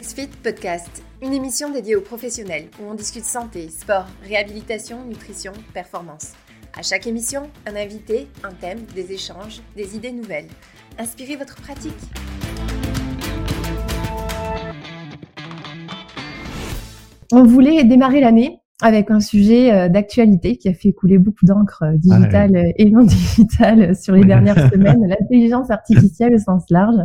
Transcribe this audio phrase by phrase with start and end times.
[0.00, 6.34] XFIT Podcast, une émission dédiée aux professionnels où on discute santé, sport, réhabilitation, nutrition, performance.
[6.78, 10.46] À chaque émission, un invité, un thème, des échanges, des idées nouvelles.
[11.00, 11.98] Inspirez votre pratique.
[17.32, 21.82] On voulait démarrer l'année avec un sujet euh, d'actualité qui a fait couler beaucoup d'encre
[21.82, 27.00] euh, digitale ah et non digitale sur les dernières semaines, l'intelligence artificielle au sens large.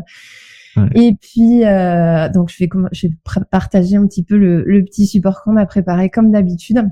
[0.96, 3.14] Et puis, euh, donc, je vais, je vais
[3.52, 6.84] partager un petit peu le, le petit support qu'on a préparé comme d'habitude.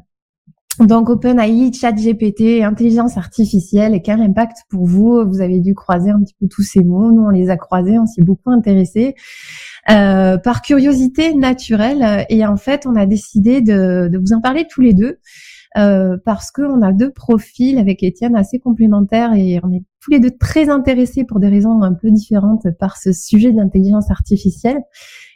[0.79, 6.21] Donc, OpenAI, ChatGPT, intelligence artificielle, et quel impact pour vous Vous avez dû croiser un
[6.21, 7.11] petit peu tous ces mots.
[7.11, 9.15] Nous, on les a croisés, on s'y est beaucoup intéressé.
[9.89, 14.65] Euh, par curiosité naturelle, et en fait, on a décidé de, de vous en parler
[14.69, 15.17] tous les deux.
[15.77, 20.19] Euh, parce qu'on a deux profils avec Étienne assez complémentaires et on est tous les
[20.19, 24.79] deux très intéressés pour des raisons un peu différentes par ce sujet de l'intelligence artificielle.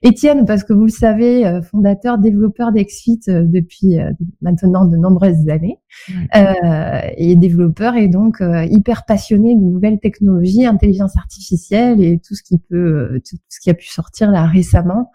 [0.01, 3.97] Étienne, parce que vous le savez, euh, fondateur, développeur d'Exfit euh, depuis
[4.41, 5.79] maintenant de nombreuses années,
[6.35, 12.43] euh, et développeur et donc hyper passionné de nouvelles technologies, intelligence artificielle et tout ce
[12.43, 15.11] qui peut, tout ce qui a pu sortir là récemment.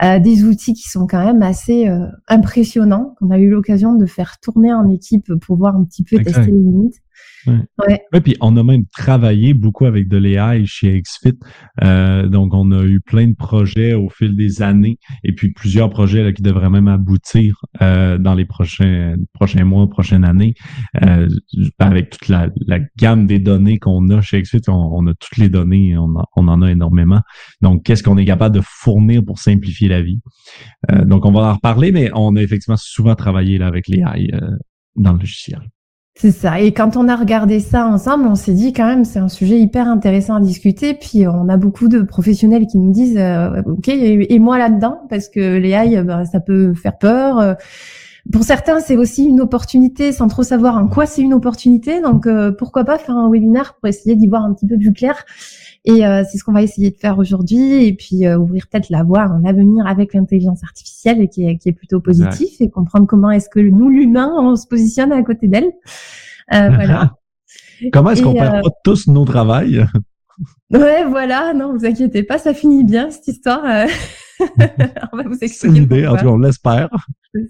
[0.00, 4.06] Euh, des outils qui sont quand même assez euh, impressionnants, qu'on a eu l'occasion de
[4.06, 7.02] faire tourner en équipe pour voir un petit peu tester les limites.
[7.46, 8.00] Ouais.
[8.12, 8.20] ouais.
[8.20, 11.38] puis on a même travaillé beaucoup avec de l'AI chez XFIT.
[11.84, 15.90] Euh, donc, on a eu plein de projets au fil des années et puis plusieurs
[15.90, 20.54] projets là, qui devraient même aboutir euh, dans les prochains, prochains mois, prochaines années.
[21.04, 21.28] Euh,
[21.78, 25.48] avec toute la, la, gamme des données qu'on a chez XFIT, on, a toutes les
[25.48, 27.20] données, on, on en a énormément.
[27.60, 30.20] Donc, qu'est-ce qu'on est capable de fournir pour simplifier la vie?
[30.90, 34.28] Euh, donc, on va en reparler, mais on a effectivement souvent travaillé là, avec l'AI
[34.32, 34.40] euh,
[34.96, 35.60] dans le logiciel.
[36.20, 36.60] C'est ça.
[36.60, 39.60] Et quand on a regardé ça ensemble, on s'est dit quand même c'est un sujet
[39.60, 40.94] hyper intéressant à discuter.
[40.94, 44.98] Puis on a beaucoup de professionnels qui nous disent euh, ok et, moi là-dedans?
[45.08, 47.38] Parce que les AI ben, ça peut faire peur.
[47.38, 47.54] Euh,
[48.32, 52.00] pour certains, c'est aussi une opportunité sans trop savoir en quoi c'est une opportunité.
[52.00, 54.92] Donc euh, pourquoi pas faire un webinaire pour essayer d'y voir un petit peu plus
[54.92, 55.24] clair?
[55.88, 58.90] Et euh, c'est ce qu'on va essayer de faire aujourd'hui, et puis euh, ouvrir peut-être
[58.90, 63.06] la voie en avenir avec l'intelligence artificielle, qui est, qui est plutôt positif, et comprendre
[63.06, 65.70] comment est-ce que nous, l'humain, on se positionne à côté d'elle.
[66.52, 67.14] Euh, voilà.
[67.90, 69.86] comment est-ce qu'on perd pas tous nos travails?
[70.70, 71.54] Ouais, voilà.
[71.54, 73.62] Non, vous inquiétez pas, ça finit bien cette histoire.
[74.40, 75.48] on va vous expliquer.
[75.48, 76.90] C'est une idée, en tout cas, on l'espère.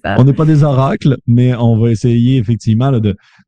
[0.04, 2.92] On n'est pas des oracles, mais on va essayer effectivement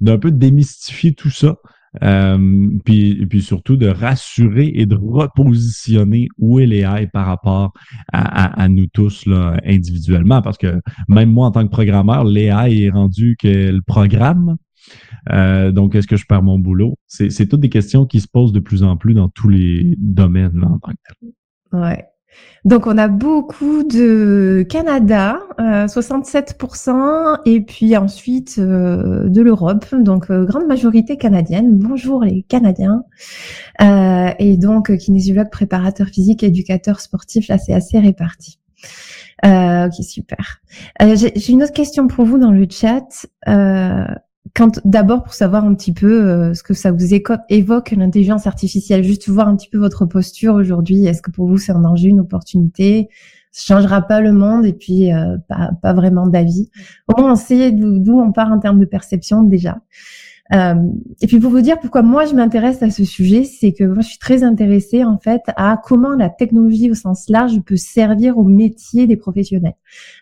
[0.01, 1.59] d'un peu démystifier tout ça
[2.03, 7.73] euh, puis, puis surtout de rassurer et de repositionner où est l'AI par rapport
[8.13, 10.43] à, à, nous tous là, individuellement.
[10.43, 14.57] Parce que même moi, en tant que programmeur, l'AI est rendu que le programme.
[15.31, 16.97] Euh, donc, est-ce que je perds mon boulot?
[17.07, 20.59] C'est toutes des questions qui se posent de plus en plus dans tous les domaines
[20.59, 21.31] là, en tant que tel.
[21.81, 22.05] Ouais.
[22.65, 30.31] Donc on a beaucoup de Canada, euh, 67%, et puis ensuite euh, de l'Europe, donc
[30.31, 31.79] euh, grande majorité canadienne.
[31.79, 33.05] Bonjour les Canadiens.
[33.81, 38.59] Euh, et donc kinésiologue, préparateur physique, éducateur sportif, là c'est assez réparti.
[39.43, 40.61] ok, super.
[41.01, 43.27] J'ai une autre question pour vous dans le chat
[44.55, 49.03] quand d'abord pour savoir un petit peu euh, ce que ça vous évoque l'intelligence artificielle,
[49.03, 51.07] juste voir un petit peu votre posture aujourd'hui.
[51.07, 53.09] Est-ce que pour vous c'est un danger, une opportunité?
[53.53, 56.71] Ça changera pas le monde et puis euh, pas, pas vraiment d'avis.
[57.09, 59.79] Au moins on sait d'où on part en termes de perception déjà.
[60.53, 60.75] Euh,
[61.21, 64.03] et puis pour vous dire pourquoi moi je m'intéresse à ce sujet, c'est que moi
[64.03, 68.37] je suis très intéressée en fait à comment la technologie au sens large peut servir
[68.37, 69.77] au métier des professionnels.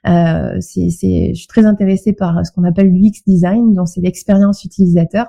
[0.06, 4.64] Euh, c'est, je suis très intéressée par ce qu'on appelle l'UX design, donc c'est l'expérience
[4.64, 5.26] utilisateur.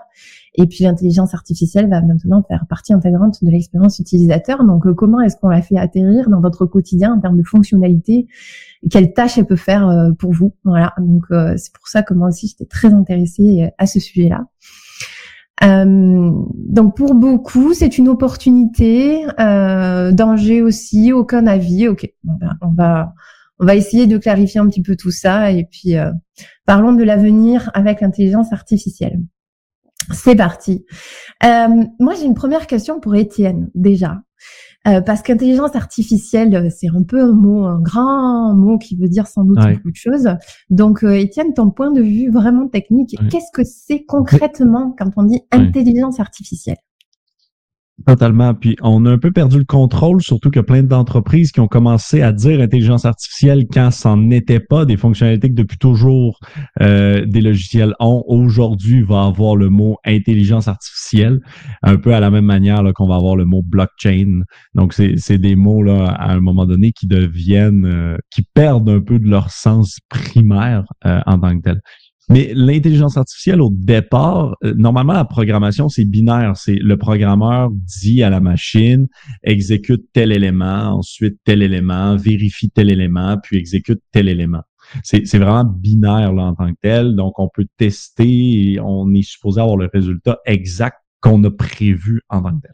[0.55, 4.63] Et puis l'intelligence artificielle va maintenant faire partie intégrante de l'expérience utilisateur.
[4.63, 8.27] Donc euh, comment est-ce qu'on la fait atterrir dans votre quotidien en termes de fonctionnalité
[8.89, 10.53] Quelles tâches elle peut faire euh, pour vous?
[10.63, 10.93] Voilà.
[10.97, 14.47] Donc euh, c'est pour ça que moi aussi j'étais très intéressée à ce sujet-là.
[15.63, 21.87] Euh, donc pour beaucoup, c'est une opportunité, euh, danger aussi, aucun avis.
[21.87, 23.13] Ok, ben, on va
[23.59, 26.11] on va essayer de clarifier un petit peu tout ça et puis euh,
[26.65, 29.19] parlons de l'avenir avec l'intelligence artificielle.
[30.11, 30.85] C'est parti.
[31.43, 31.67] Euh,
[31.99, 34.21] moi, j'ai une première question pour Étienne déjà.
[34.87, 39.09] Euh, parce qu'intelligence artificielle, euh, c'est un peu un mot, un grand mot qui veut
[39.09, 40.29] dire sans doute beaucoup de choses.
[40.69, 45.23] Donc, euh, Étienne, ton point de vue vraiment technique, qu'est-ce que c'est concrètement quand on
[45.23, 46.77] dit intelligence artificielle?
[48.05, 48.53] Totalement.
[48.53, 52.21] Puis on a un peu perdu le contrôle, surtout que plein d'entreprises qui ont commencé
[52.21, 56.39] à dire intelligence artificielle quand c'en n'était pas, des fonctionnalités que depuis toujours
[56.81, 58.23] euh, des logiciels ont.
[58.27, 61.39] Aujourd'hui, va avoir le mot intelligence artificielle,
[61.83, 64.41] un peu à la même manière qu'on va avoir le mot blockchain.
[64.75, 69.01] Donc c'est des mots là à un moment donné qui deviennent, euh, qui perdent un
[69.01, 71.81] peu de leur sens primaire euh, en tant que tel.
[72.29, 76.55] Mais l'intelligence artificielle, au départ, euh, normalement, la programmation, c'est binaire.
[76.55, 79.07] C'est le programmeur dit à la machine,
[79.43, 84.61] exécute tel élément, ensuite tel élément, vérifie tel élément, puis exécute tel élément.
[85.03, 87.15] C'est vraiment binaire là, en tant que tel.
[87.15, 92.21] Donc, on peut tester et on est supposé avoir le résultat exact qu'on a prévu
[92.29, 92.73] en tant que tel.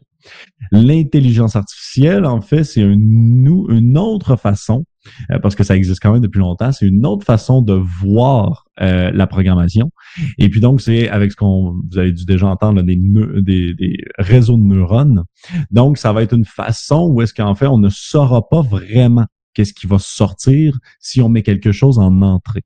[0.72, 4.84] L'intelligence artificielle, en fait, c'est une, une autre façon
[5.30, 6.72] euh, parce que ça existe quand même depuis longtemps.
[6.72, 9.90] C'est une autre façon de voir euh, la programmation.
[10.38, 13.96] Et puis donc, c'est avec ce qu'on vous avez dû déjà entendre des, des, des,
[14.18, 15.24] réseaux de neurones.
[15.70, 19.26] Donc, ça va être une façon où est-ce qu'en fait, on ne saura pas vraiment
[19.54, 22.62] qu'est-ce qui va sortir si on met quelque chose en entrée.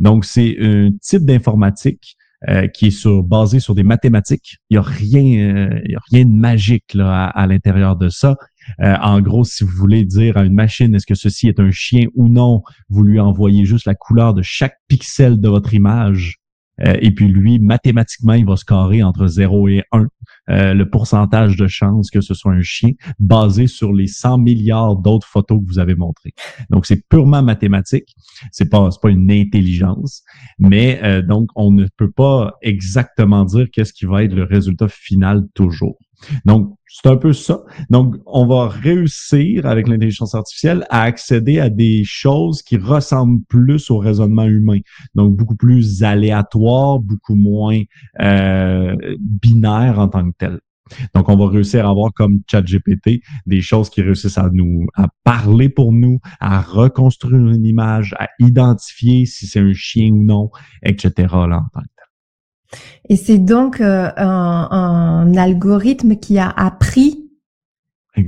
[0.00, 2.16] Donc, c'est un type d'informatique
[2.48, 4.56] euh, qui est sur, basé sur des mathématiques.
[4.68, 8.36] Il n'y a rien, y a rien de magique à l'intérieur de ça.
[8.80, 11.70] Euh, en gros, si vous voulez dire à une machine est-ce que ceci est un
[11.70, 16.41] chien ou non, vous lui envoyez juste la couleur de chaque pixel de votre image.
[16.84, 20.06] Euh, et puis lui, mathématiquement, il va scorer entre 0 et 1
[20.50, 24.96] euh, le pourcentage de chance que ce soit un chien, basé sur les 100 milliards
[24.96, 26.32] d'autres photos que vous avez montrées.
[26.70, 28.14] Donc, c'est purement mathématique.
[28.50, 30.22] C'est pas, pas une intelligence.
[30.58, 35.46] Mais donc, on ne peut pas exactement dire qu'est-ce qui va être le résultat final
[35.54, 35.98] toujours.
[36.44, 37.62] Donc, c'est un peu ça.
[37.90, 43.90] Donc, on va réussir avec l'intelligence artificielle à accéder à des choses qui ressemblent plus
[43.90, 44.78] au raisonnement humain.
[45.14, 47.80] Donc, beaucoup plus aléatoire, beaucoup moins
[48.20, 50.60] euh, binaire en tant que tel.
[51.14, 55.08] Donc, on va réussir à avoir comme ChatGPT des choses qui réussissent à nous, à
[55.24, 60.50] parler pour nous, à reconstruire une image, à identifier si c'est un chien ou non,
[60.82, 61.34] etc.
[63.08, 67.18] et c'est donc euh, un, algorithme qui a appris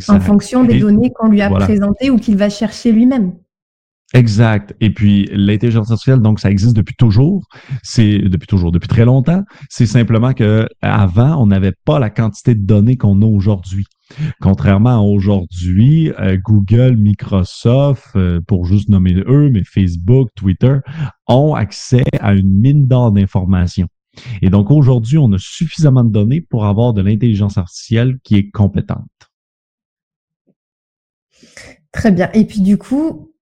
[0.08, 3.32] en fonction des données qu'on lui a présentées ou qu'il va chercher lui-même.
[4.14, 4.76] Exact.
[4.80, 7.42] Et puis l'intelligence artificielle, donc ça existe depuis toujours.
[7.82, 9.42] C'est depuis toujours, depuis très longtemps.
[9.68, 13.86] C'est simplement que avant, on n'avait pas la quantité de données qu'on a aujourd'hui.
[14.40, 20.76] Contrairement à aujourd'hui, euh, Google, Microsoft, euh, pour juste nommer eux, mais Facebook, Twitter,
[21.26, 23.88] ont accès à une mine d'or d'informations.
[24.42, 28.50] Et donc aujourd'hui, on a suffisamment de données pour avoir de l'intelligence artificielle qui est
[28.50, 29.04] compétente.
[31.92, 32.30] Très bien.
[32.32, 33.32] Et puis du coup,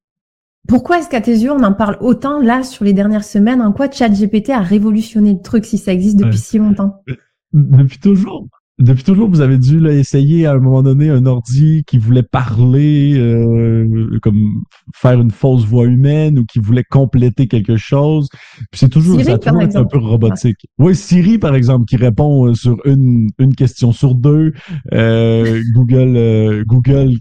[0.68, 3.60] pourquoi est-ce qu'à tes yeux, on en parle autant là sur les dernières semaines?
[3.60, 7.02] En quoi ChatGPT a révolutionné le truc si ça existe depuis si longtemps?
[7.52, 8.48] Depuis toujours
[8.82, 13.14] depuis toujours, vous avez dû essayer à un moment donné un ordi qui voulait parler,
[13.16, 14.62] euh, comme
[14.94, 18.28] faire une fausse voix humaine ou qui voulait compléter quelque chose.
[18.70, 20.66] Puis c'est toujours, ça un peu robotique.
[20.78, 24.52] Oui, Siri, par exemple, qui répond euh, sur une, une question sur deux.
[24.92, 27.16] Euh, Google, Google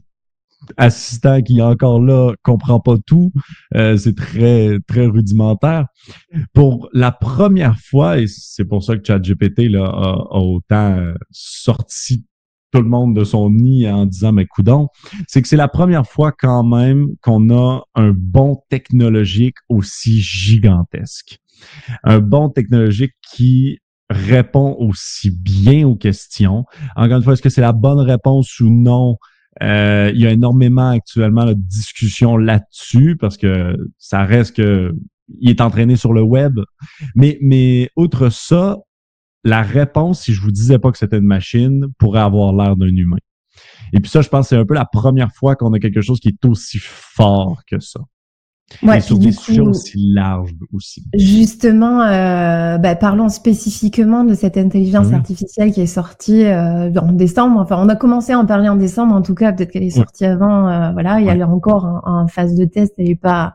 [0.78, 3.32] assistant qui est encore là comprend pas tout.
[3.76, 5.88] Euh, c'est très, très rudimentaire.
[6.54, 12.26] Pour la première fois, et c'est pour ça que ChatGPT là, a, autant euh, sorti
[12.72, 14.88] tout le monde de son nid en disant mais coudon,
[15.28, 21.40] c'est que c'est la première fois quand même qu'on a un bon technologique aussi gigantesque.
[22.04, 23.80] Un bon technologique qui
[24.10, 26.66] répond aussi bien aux questions.
[26.96, 29.18] Encore une fois, est-ce que c'est la bonne réponse ou non?
[29.62, 34.94] Euh, il y a énormément actuellement de discussions là-dessus parce que ça reste que
[35.40, 36.60] il est entraîné sur le web.
[37.16, 38.78] Mais, mais outre ça,
[39.44, 42.88] la réponse, si je vous disais pas que c'était une machine, pourrait avoir l'air d'un
[42.96, 43.18] humain.
[43.94, 46.02] Et puis ça, je pense que c'est un peu la première fois qu'on a quelque
[46.02, 48.00] chose qui est aussi fort que ça.
[48.84, 51.04] Ouais, sur des sujets aussi larges aussi.
[51.14, 57.60] Justement, euh, bah, parlons spécifiquement de cette intelligence artificielle qui est sortie euh, en décembre.
[57.60, 59.90] Enfin, on a commencé à en parler en décembre, en tout cas, peut-être qu'elle est
[59.90, 60.68] sortie avant.
[60.68, 63.54] Euh, voilà, il y a encore en, phase de test, elle n'est pas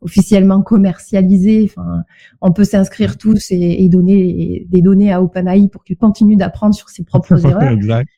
[0.00, 1.70] officiellement commercialisée.
[1.70, 2.02] Enfin,
[2.40, 6.74] on peut s'inscrire tous et, et, donner des données à OpenAI pour qu'il continue d'apprendre
[6.74, 7.72] sur ses propres erreurs.
[7.72, 8.08] exact.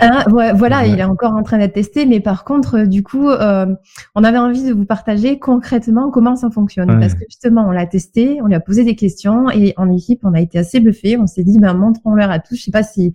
[0.00, 3.28] Hein, voilà, il est encore en train d'être testé, mais par contre, euh, du coup,
[3.28, 3.66] euh,
[4.14, 7.86] on avait envie de vous partager concrètement comment ça fonctionne, parce que justement, on l'a
[7.86, 11.16] testé, on lui a posé des questions, et en équipe, on a été assez bluffés.
[11.18, 12.56] On s'est dit, ben montrons-leur à tous.
[12.56, 13.12] Je sais pas si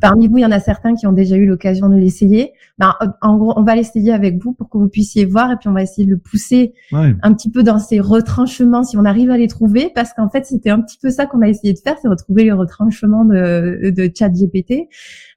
[0.00, 2.52] parmi vous, il y en a certains qui ont déjà eu l'occasion de l'essayer.
[2.78, 5.68] Ben, en gros, on va l'essayer avec vous pour que vous puissiez voir, et puis
[5.68, 9.30] on va essayer de le pousser un petit peu dans ces retranchements, si on arrive
[9.30, 11.78] à les trouver, parce qu'en fait, c'était un petit peu ça qu'on a essayé de
[11.78, 14.88] faire, c'est retrouver les retranchements de, de chat GPT.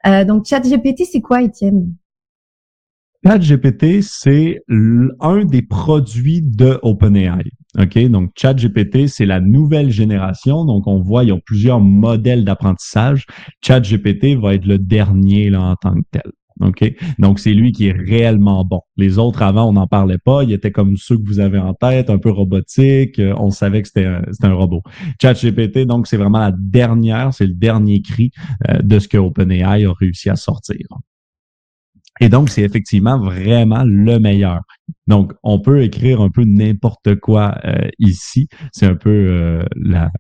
[0.08, 1.96] Euh, donc, ChatGPT, c'est quoi, Étienne?
[3.26, 4.62] ChatGPT, c'est
[5.20, 7.44] un des produits de OpenAI.
[7.78, 7.98] OK?
[8.10, 10.64] Donc, ChatGPT, c'est la nouvelle génération.
[10.64, 13.26] Donc, on voit, il y a plusieurs modèles d'apprentissage.
[13.62, 16.32] ChatGPT va être le dernier là, en tant que tel.
[16.60, 16.94] OK?
[17.20, 18.82] Donc, c'est lui qui est réellement bon.
[18.98, 20.44] Les autres, avant, on n'en parlait pas.
[20.44, 23.20] Il était comme ceux que vous avez en tête, un peu robotique.
[23.20, 24.82] Euh, on savait que c'était un, un, robot.
[25.22, 28.32] ChatGPT, donc, c'est vraiment la dernière, c'est le dernier cri
[28.70, 30.86] euh, de ce que OpenAI a réussi à sortir.
[32.22, 34.62] Et donc, c'est effectivement vraiment le meilleur.
[35.08, 38.50] Donc, on peut écrire un peu n'importe quoi euh, ici.
[38.74, 40.12] C'est un peu la,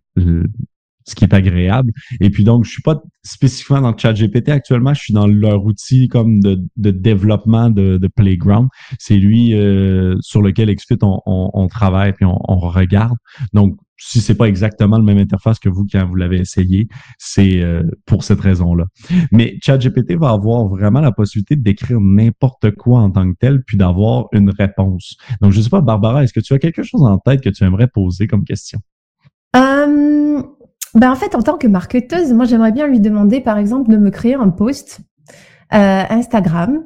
[1.09, 1.91] ce qui est agréable.
[2.21, 6.07] Et puis donc, je suis pas spécifiquement dans le actuellement, je suis dans leur outil
[6.07, 8.67] comme de, développement de, Playground.
[8.97, 13.17] C'est lui euh, sur lequel XFIT on, on, travaille puis on, regarde.
[13.53, 16.87] Donc, si c'est pas exactement le même interface que vous quand vous l'avez essayé,
[17.17, 18.85] c'est euh, pour cette raison-là.
[19.31, 23.77] Mais ChatGPT va avoir vraiment la possibilité d'écrire n'importe quoi en tant que tel, puis
[23.77, 25.17] d'avoir une réponse.
[25.41, 27.63] Donc, je sais pas, Barbara, est-ce que tu as quelque chose en tête que tu
[27.63, 28.79] aimerais poser comme question?
[29.55, 30.41] Euh,
[30.95, 33.97] ben en fait, en tant que marketeuse, moi j'aimerais bien lui demander, par exemple, de
[33.97, 35.01] me créer un post
[35.71, 36.83] euh, Instagram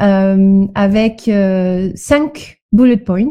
[0.00, 3.30] euh, avec euh, cinq bullet points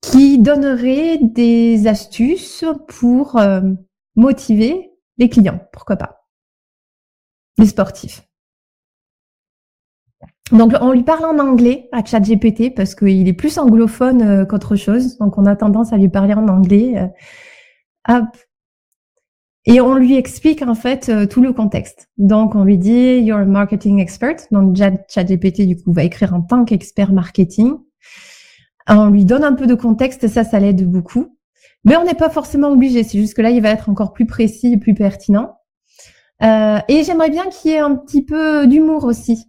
[0.00, 3.40] qui donneraient des astuces pour
[4.16, 6.26] motiver les clients, pourquoi pas,
[7.58, 8.22] les sportifs.
[10.52, 14.76] Donc, on lui parle en anglais à ChatGPT parce qu'il est plus anglophone euh, qu'autre
[14.76, 15.16] chose.
[15.18, 17.10] Donc, on a tendance à lui parler en anglais.
[18.10, 18.20] Euh,
[19.66, 22.08] Et on lui explique en fait euh, tout le contexte.
[22.18, 24.36] Donc, on lui dit You're a marketing expert.
[24.50, 24.76] Donc,
[25.08, 27.76] ChatGPT, du coup, va écrire en tant qu'expert marketing.
[28.86, 31.38] On lui donne un peu de contexte, ça, ça l'aide beaucoup.
[31.86, 33.02] Mais on n'est pas forcément obligé.
[33.02, 35.56] C'est juste que là, il va être encore plus précis et plus pertinent.
[36.42, 39.46] et j'aimerais bien qu'il y ait un petit peu d'humour aussi.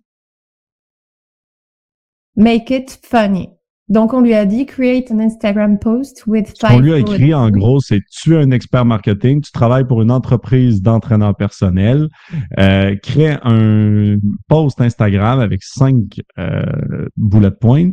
[2.35, 3.49] Make it funny.
[3.87, 6.71] Donc, on lui a dit create an Instagram post with five.
[6.71, 10.01] On lui a écrit en gros, c'est tu es un expert marketing, tu travailles pour
[10.01, 12.09] une entreprise d'entraîneur personnel,
[12.57, 17.91] euh, crée un post Instagram avec cinq euh, bullet points,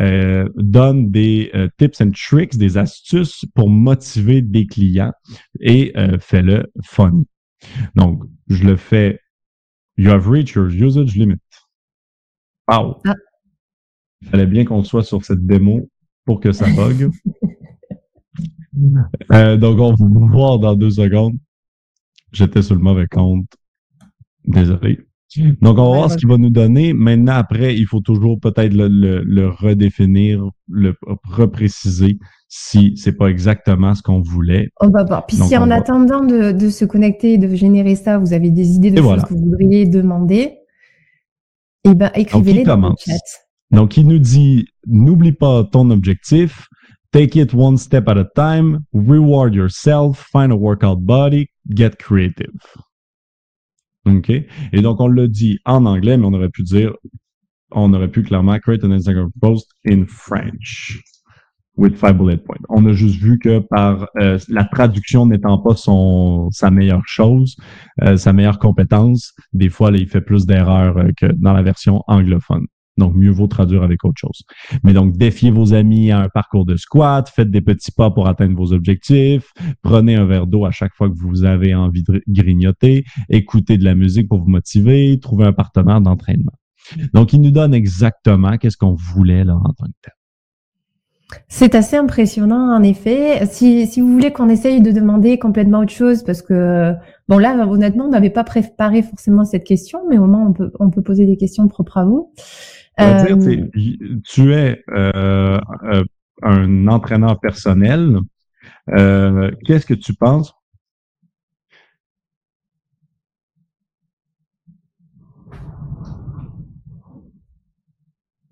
[0.00, 5.12] euh, donne des euh, tips and tricks, des astuces pour motiver des clients
[5.60, 7.24] et euh, fais-le fun.
[7.94, 9.20] Donc, je le fais.
[9.98, 11.40] You have reached your usage limit.
[12.68, 13.02] Wow.
[13.06, 13.14] Ah.
[14.22, 15.88] Il fallait bien qu'on soit sur cette démo
[16.24, 17.10] pour que ça bug.
[19.32, 21.36] Euh, donc, on va voir dans deux secondes.
[22.32, 23.46] J'étais sur le mauvais compte.
[24.44, 25.00] Désolé.
[25.60, 26.92] Donc, on va voir ce qu'il va nous donner.
[26.92, 30.94] Maintenant, après, il faut toujours peut-être le, redéfinir, le
[31.24, 32.18] repréciser
[32.48, 34.68] si c'est pas exactement ce qu'on voulait.
[34.80, 35.26] On va voir.
[35.26, 38.90] Puis si en attendant de, se connecter et de générer ça, vous avez des idées
[38.90, 40.58] de choses que vous voudriez demander,
[41.84, 43.45] eh ben, écrivez-les dans le chat.
[43.70, 46.66] Donc, il nous dit, n'oublie pas ton objectif,
[47.12, 52.54] take it one step at a time, reward yourself, find a workout body, get creative.
[54.06, 54.30] OK?
[54.30, 56.92] Et donc, on l'a dit en anglais, mais on aurait pu dire,
[57.72, 61.00] on aurait pu clairement create an Instagram post in French
[61.76, 62.64] with five bullet points.
[62.68, 67.56] On a juste vu que par euh, la traduction n'étant pas son sa meilleure chose,
[68.02, 71.62] euh, sa meilleure compétence, des fois, là, il fait plus d'erreurs euh, que dans la
[71.62, 72.66] version anglophone.
[72.96, 74.42] Donc, mieux vaut traduire avec autre chose.
[74.82, 78.28] Mais donc, défiez vos amis à un parcours de squat, faites des petits pas pour
[78.28, 82.22] atteindre vos objectifs, prenez un verre d'eau à chaque fois que vous avez envie de
[82.28, 86.52] grignoter, écoutez de la musique pour vous motiver, trouvez un partenaire d'entraînement.
[87.12, 90.12] Donc, il nous donne exactement qu'est-ce qu'on voulait là en tant que tel.
[91.48, 93.44] C'est assez impressionnant, en effet.
[93.46, 96.92] Si, si vous voulez qu'on essaye de demander complètement autre chose, parce que,
[97.28, 100.70] bon, là, honnêtement, on n'avait pas préparé forcément cette question, mais au moins, on peut,
[100.78, 102.32] on peut poser des questions propres à vous.
[102.98, 103.68] Euh,
[104.24, 106.04] tu es euh, euh,
[106.42, 108.18] un entraîneur personnel.
[108.88, 110.52] Qu'est-ce que tu penses?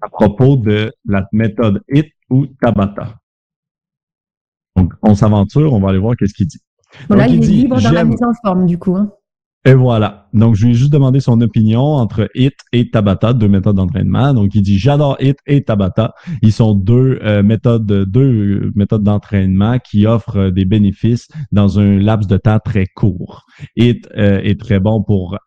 [0.01, 3.15] à propos de la méthode HIT ou Tabata.
[4.77, 6.61] Donc, on s'aventure, on va aller voir qu'est-ce qu'il dit.
[7.09, 8.97] Voilà, il, est libre dans la mise en forme, du coup.
[8.97, 9.11] Hein.
[9.67, 10.29] Et voilà.
[10.35, 14.35] Donc, je lui ai juste demandé son opinion entre HIT et Tabata, deux méthodes d'entraînement.
[14.35, 16.15] Donc, il dit j'adore HIT et Tabata.
[16.43, 21.99] Ils sont deux euh, méthodes, deux méthodes d'entraînement qui offrent euh, des bénéfices dans un
[21.99, 23.47] laps de temps très court.
[23.77, 25.39] HIT euh, est très bon pour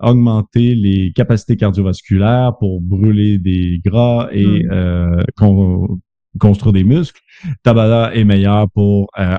[0.00, 6.00] augmenter les capacités cardiovasculaires, pour brûler des gras et hmm.
[6.38, 7.20] Construire des muscles.
[7.62, 9.36] Tabata est meilleur pour euh,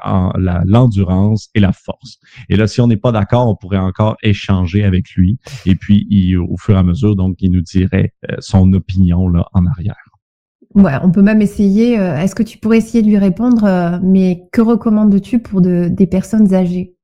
[0.66, 2.20] l'endurance et la force.
[2.50, 5.38] Et là, si on n'est pas d'accord, on pourrait encore échanger avec lui.
[5.66, 9.28] Et puis, il, au fur et à mesure, donc, il nous dirait euh, son opinion
[9.30, 9.96] là en arrière.
[10.74, 12.00] Ouais, on peut même essayer.
[12.00, 16.08] Euh, est-ce que tu pourrais essayer de lui répondre Mais que recommandes-tu pour de, des
[16.08, 16.96] personnes âgées?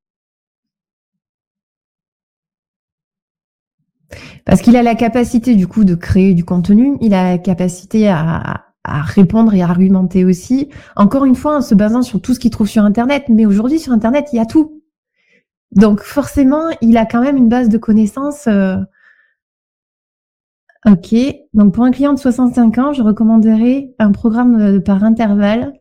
[4.46, 8.08] Parce qu'il a la capacité du coup de créer du contenu, il a la capacité
[8.08, 10.70] à, à répondre et à argumenter aussi.
[10.96, 13.26] Encore une fois, en se basant sur tout ce qu'il trouve sur Internet.
[13.30, 14.82] Mais aujourd'hui, sur Internet, il y a tout.
[15.76, 18.48] Donc forcément, il a quand même une base de connaissances.
[18.48, 18.78] Euh,
[20.86, 21.14] ok.
[21.54, 25.74] Donc pour un client de 65 ans, je recommanderais un programme par intervalle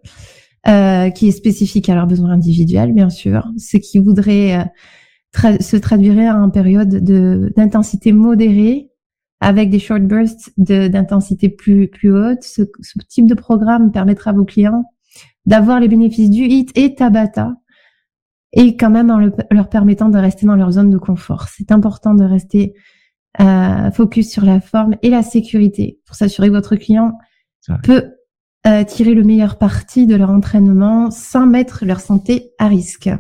[0.69, 3.49] euh, qui est spécifique à leurs besoins individuels, bien sûr.
[3.57, 8.91] Ce qui voudrait euh, se traduirait en période d'intensité modérée
[9.41, 12.43] avec des short bursts d'intensité plus, plus haute.
[12.43, 12.63] Ce,
[13.09, 14.85] type de programme permettra à vos clients
[15.45, 17.55] d'avoir les bénéfices du HIT et Tabata
[18.53, 19.19] et quand même en
[19.51, 21.47] leur permettant de rester dans leur zone de confort.
[21.49, 22.75] C'est important de rester
[23.41, 27.19] euh, focus sur la forme et la sécurité pour s'assurer que votre client
[27.83, 28.13] peut
[28.67, 33.11] euh, tirer le meilleur parti de leur entraînement sans mettre leur santé à risque.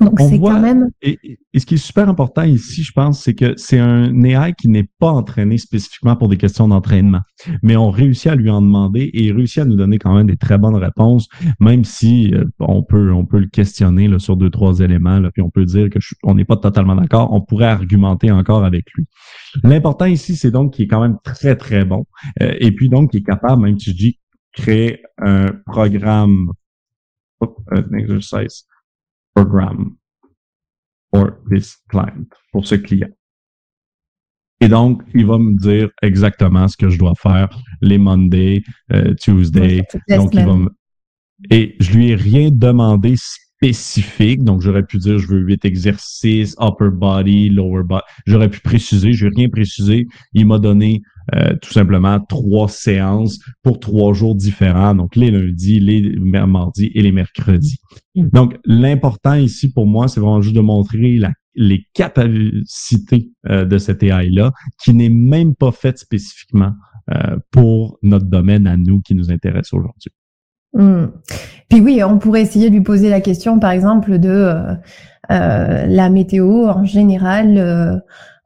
[0.00, 0.90] Donc, c'est quand même.
[1.02, 1.18] Et,
[1.54, 4.88] ce qui est super important ici, je pense, c'est que c'est un AI qui n'est
[4.98, 7.20] pas entraîné spécifiquement pour des questions d'entraînement.
[7.62, 10.26] Mais on réussit à lui en demander et il réussit à nous donner quand même
[10.26, 11.28] des très bonnes réponses,
[11.60, 15.30] même si euh, on peut on peut le questionner là, sur deux, trois éléments, là,
[15.32, 17.32] puis on peut dire que on n'est pas totalement d'accord.
[17.32, 19.06] On pourrait argumenter encore avec lui.
[19.62, 22.04] L'important ici, c'est donc qu'il est quand même très, très bon.
[22.42, 24.18] Euh, et puis donc, qu'il est capable, même si je dis
[24.52, 26.50] créer un programme,
[27.70, 28.66] un exercice
[29.36, 29.96] program
[31.10, 33.12] for this client, pour ce client.
[34.60, 37.48] Et donc, il va me dire exactement ce que je dois faire
[37.82, 39.84] les Monday, euh, Tuesday.
[40.08, 40.70] donc, il va me...
[41.50, 43.14] Et je lui ai rien demandé
[43.56, 44.44] spécifique.
[44.44, 48.02] Donc, j'aurais pu dire, je veux huit exercices, upper body, lower body.
[48.26, 50.06] J'aurais pu préciser, je n'ai rien précisé.
[50.32, 51.02] Il m'a donné
[51.34, 57.02] euh, tout simplement trois séances pour trois jours différents, donc les lundis, les mardis et
[57.02, 57.78] les mercredis.
[58.14, 61.20] Donc, l'important ici pour moi, c'est vraiment juste de montrer
[61.54, 66.72] les capacités euh, de cette AI-là, qui n'est même pas faite spécifiquement
[67.10, 70.10] euh, pour notre domaine à nous qui nous intéresse aujourd'hui.
[70.72, 71.06] Mm.
[71.68, 74.76] Puis oui, on pourrait essayer de lui poser la question, par exemple, de
[75.28, 78.02] la météo en général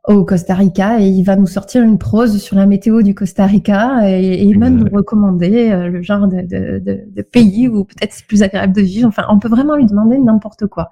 [0.06, 3.46] au Costa Rica et il va nous sortir une prose sur la météo du Costa
[3.46, 8.26] Rica et, même nous recommander euh, le genre de, de, de, pays où peut-être c'est
[8.26, 9.08] plus agréable de vivre.
[9.08, 10.88] Enfin, on peut vraiment lui demander n'importe quoi.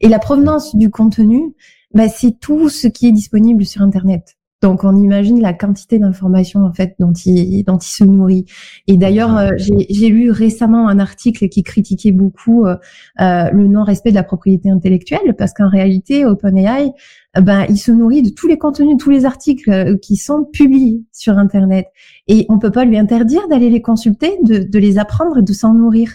[0.00, 1.54] Et la provenance du contenu,
[1.92, 4.36] bah, c'est tout ce qui est disponible sur Internet.
[4.62, 8.46] Donc on imagine la quantité d'informations en fait dont il se nourrit.
[8.86, 12.76] Et d'ailleurs euh, j'ai lu récemment un article qui critiquait beaucoup euh,
[13.16, 16.92] le non-respect de la propriété intellectuelle parce qu'en réalité OpenAI
[17.40, 21.02] ben, il se nourrit de tous les contenus, tous les articles euh, qui sont publiés
[21.12, 21.86] sur Internet.
[22.28, 25.52] Et on peut pas lui interdire d'aller les consulter, de, de, les apprendre et de
[25.54, 26.10] s'en nourrir.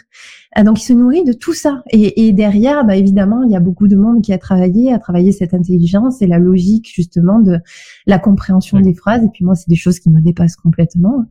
[0.60, 1.82] Euh, donc, il se nourrit de tout ça.
[1.90, 5.00] Et, et derrière, ben, évidemment, il y a beaucoup de monde qui a travaillé, a
[5.00, 7.58] travaillé cette intelligence et la logique, justement, de
[8.06, 9.24] la compréhension des phrases.
[9.24, 11.26] Et puis moi, c'est des choses qui me dépassent complètement.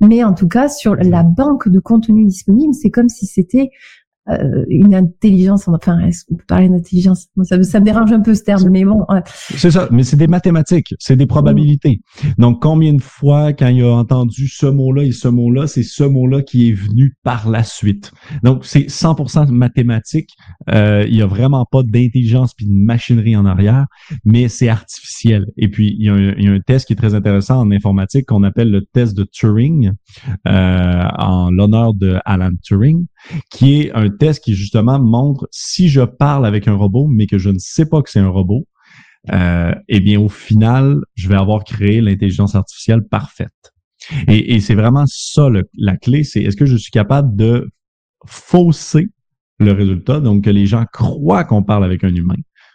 [0.00, 3.70] Mais en tout cas, sur la banque de contenu disponible, c'est comme si c'était
[4.30, 7.26] euh, une intelligence, enfin, est-ce qu'on peut parler d'intelligence?
[7.42, 9.04] Ça, me dérange un peu ce terme, mais bon.
[9.26, 12.02] C'est ça, mais c'est des mathématiques, c'est des probabilités.
[12.38, 16.04] Donc, combien de fois, quand il a entendu ce mot-là et ce mot-là, c'est ce
[16.04, 18.12] mot-là qui est venu par la suite?
[18.44, 20.30] Donc, c'est 100% mathématique.
[20.70, 23.86] Euh, il y a vraiment pas d'intelligence puis de machinerie en arrière,
[24.24, 25.46] mais c'est artificiel.
[25.56, 27.58] Et puis, il y, a un, il y, a un, test qui est très intéressant
[27.58, 29.90] en informatique qu'on appelle le test de Turing,
[30.46, 33.06] euh, en l'honneur de Alan Turing,
[33.50, 37.38] qui est un test qui justement montre si je parle avec un robot, mais que
[37.38, 38.66] je ne sais pas que c'est un robot,
[39.32, 43.52] euh, eh bien, au final, je vais avoir créé l'intelligence artificielle parfaite.
[44.26, 45.48] Et, c'est vraiment ça
[45.78, 47.70] la clé, c'est est-ce que je suis capable de
[48.26, 49.08] fausser
[49.60, 52.34] le résultat, donc que les gens croient qu'on parle avec un humain,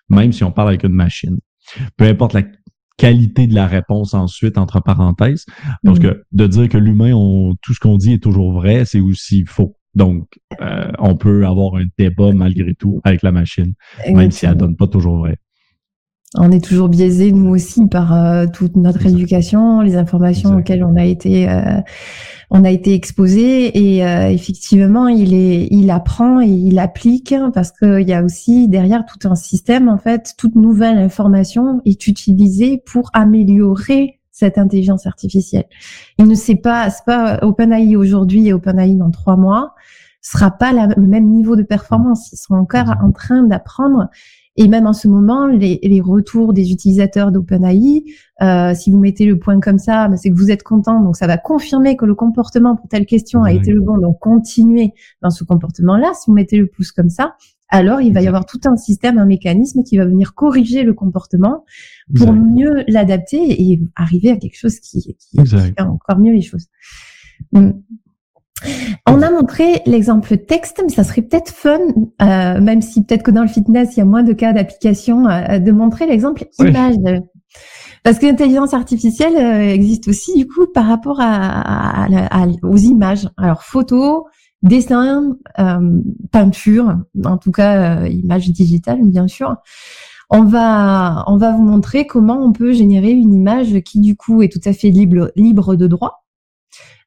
[0.10, 1.38] même si on parle avec une machine.
[1.98, 2.44] Peu importe la
[2.98, 5.46] qualité de la réponse ensuite, entre parenthèses,
[5.84, 6.02] parce mm.
[6.02, 7.12] que de dire que l'humain,
[7.62, 9.76] tout ce qu'on dit est toujours vrai, c'est aussi faux.
[9.96, 10.28] Donc,
[10.62, 13.74] euh, on peut avoir un débat malgré tout avec la machine,
[14.14, 15.38] même si elle donne pas toujours vrai.
[16.36, 20.96] On est toujours biaisé, nous aussi, par euh, toute notre éducation, les informations auxquelles on
[20.98, 21.80] a été, euh,
[22.52, 23.76] on a été exposé.
[23.76, 24.00] Et
[24.34, 29.28] effectivement, il est, il apprend et il applique parce qu'il y a aussi derrière tout
[29.28, 29.88] un système.
[29.88, 35.66] En fait, toute nouvelle information est utilisée pour améliorer cette intelligence artificielle.
[36.20, 39.74] Il ne sait pas, c'est pas OpenAI aujourd'hui et OpenAI dans trois mois
[40.22, 42.32] sera pas le même niveau de performance.
[42.34, 44.10] Ils sont encore en train d'apprendre.
[44.60, 48.04] Et même en ce moment, les, les retours des utilisateurs d'OpenAI,
[48.42, 51.16] euh, si vous mettez le point comme ça, ben, c'est que vous êtes content, donc
[51.16, 54.94] ça va confirmer que le comportement pour telle question a été le bon, donc continuez
[55.22, 56.12] dans ce comportement-là.
[56.16, 57.36] Si vous mettez le pouce comme ça,
[57.70, 60.94] alors il va y avoir tout un système, un mécanisme qui va venir corriger le
[60.94, 61.66] comportement
[62.16, 66.68] pour mieux l'adapter et arriver à quelque chose qui, qui, fait encore mieux les choses.
[67.52, 67.72] Hmm.
[69.06, 71.80] On a montré l'exemple texte, mais ça serait peut-être fun,
[72.22, 75.28] euh, même si peut-être que dans le fitness, il y a moins de cas d'application,
[75.28, 76.96] euh, de montrer l'exemple image.
[78.04, 82.08] Parce que l'intelligence artificielle euh, existe aussi du coup par rapport à,
[82.64, 83.30] aux images.
[83.38, 84.28] Alors photo,
[84.64, 85.38] dessin,
[86.32, 89.56] peinture, en tout cas image digitale bien sûr.
[90.30, 94.42] On va on va vous montrer comment on peut générer une image qui du coup
[94.42, 96.24] est tout à fait libre libre de droit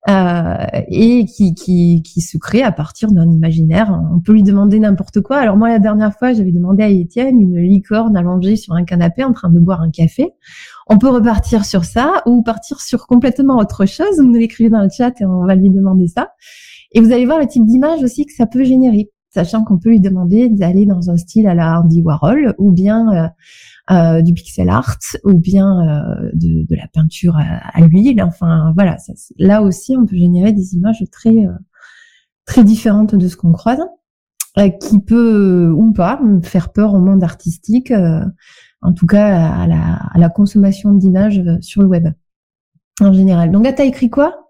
[0.08, 4.00] euh, et qui, qui, qui se crée à partir d'un imaginaire.
[4.14, 5.36] On peut lui demander n'importe quoi.
[5.36, 9.24] Alors moi, la dernière fois, j'avais demandé à Étienne une licorne allongée sur un canapé
[9.24, 10.30] en train de boire un café.
[10.88, 14.16] On peut repartir sur ça ou partir sur complètement autre chose.
[14.16, 16.30] Vous nous l'écrivez dans le chat et on va lui demander ça.
[16.92, 19.90] Et vous allez voir le type d'image aussi que ça peut générer, sachant qu'on peut
[19.90, 23.28] lui demander d'aller dans un style à la Andy Warhol ou bien euh,
[23.90, 28.22] euh, du pixel art ou bien euh, de, de, la peinture à, l'huile.
[28.22, 28.96] Enfin voilà,
[29.36, 31.52] là aussi on peut générer des images très euh,
[32.44, 33.80] très différentes de ce qu'on croise,
[34.80, 37.92] qui peut ou pas faire peur au monde artistique,
[38.82, 42.08] en tout cas à la, à la consommation d'images sur le web
[43.00, 43.50] en général.
[43.50, 44.49] Donc là, t'as écrit quoi?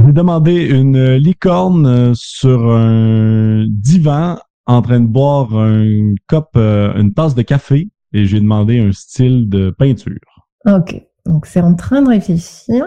[0.00, 7.34] J'ai demandé une licorne sur un divan en train de boire une cop, une tasse
[7.34, 10.18] de café et j'ai demandé un style de peinture.
[10.66, 11.00] OK.
[11.26, 12.84] Donc, c'est en train de réfléchir.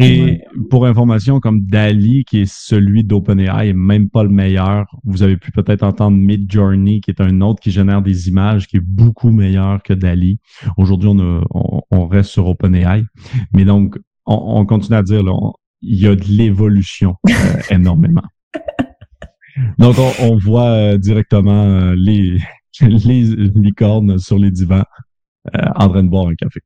[0.00, 4.86] Et pour information, comme Dali, qui est celui d'OpenAI, est même pas le meilleur.
[5.02, 8.76] Vous avez pu peut-être entendre Midjourney, qui est un autre qui génère des images, qui
[8.76, 10.38] est beaucoup meilleur que Dali.
[10.76, 13.02] Aujourd'hui, on, on, reste sur OpenAI.
[13.52, 15.32] Mais donc, on, continue à dire, là,
[15.80, 17.32] il y a de l'évolution euh,
[17.70, 18.22] énormément.
[19.78, 22.38] Donc, on, voit euh, directement euh, les,
[22.80, 23.22] les
[23.54, 24.84] licornes sur les divans
[25.76, 26.60] en train de boire un café.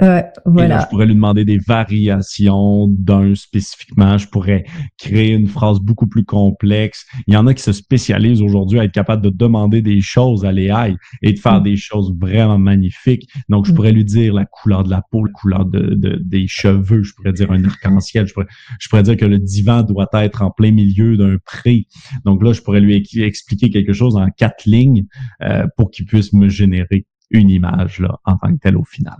[0.00, 0.80] Ouais, voilà.
[0.80, 4.16] je pourrais lui demander des variations d'un spécifiquement.
[4.16, 4.64] Je pourrais
[4.98, 7.06] créer une phrase beaucoup plus complexe.
[7.26, 10.44] Il y en a qui se spécialisent aujourd'hui à être capable de demander des choses
[10.44, 11.64] à l'AI et de faire mm.
[11.64, 13.28] des choses vraiment magnifiques.
[13.48, 13.74] Donc, je mm.
[13.74, 17.02] pourrais lui dire la couleur de la peau, la couleur de, des cheveux.
[17.02, 18.26] Je pourrais dire un arc-en-ciel.
[18.26, 21.86] Je pourrais, je pourrais dire que le divan doit être en plein milieu d'un pré.
[22.24, 25.04] Donc là, je pourrais lui expliquer quelque chose en quatre lignes
[25.42, 29.16] euh, pour qu'il puisse me générer une image là, en tant que telle au final.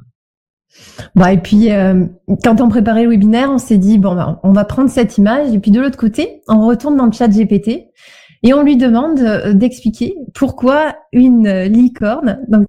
[1.14, 2.06] Bah, et puis, euh,
[2.44, 5.52] quand on préparait le webinaire, on s'est dit, bon, bah, on va prendre cette image,
[5.52, 7.88] et puis de l'autre côté, on retourne dans le chat GPT,
[8.42, 12.66] et on lui demande euh, d'expliquer pourquoi une licorne, donc,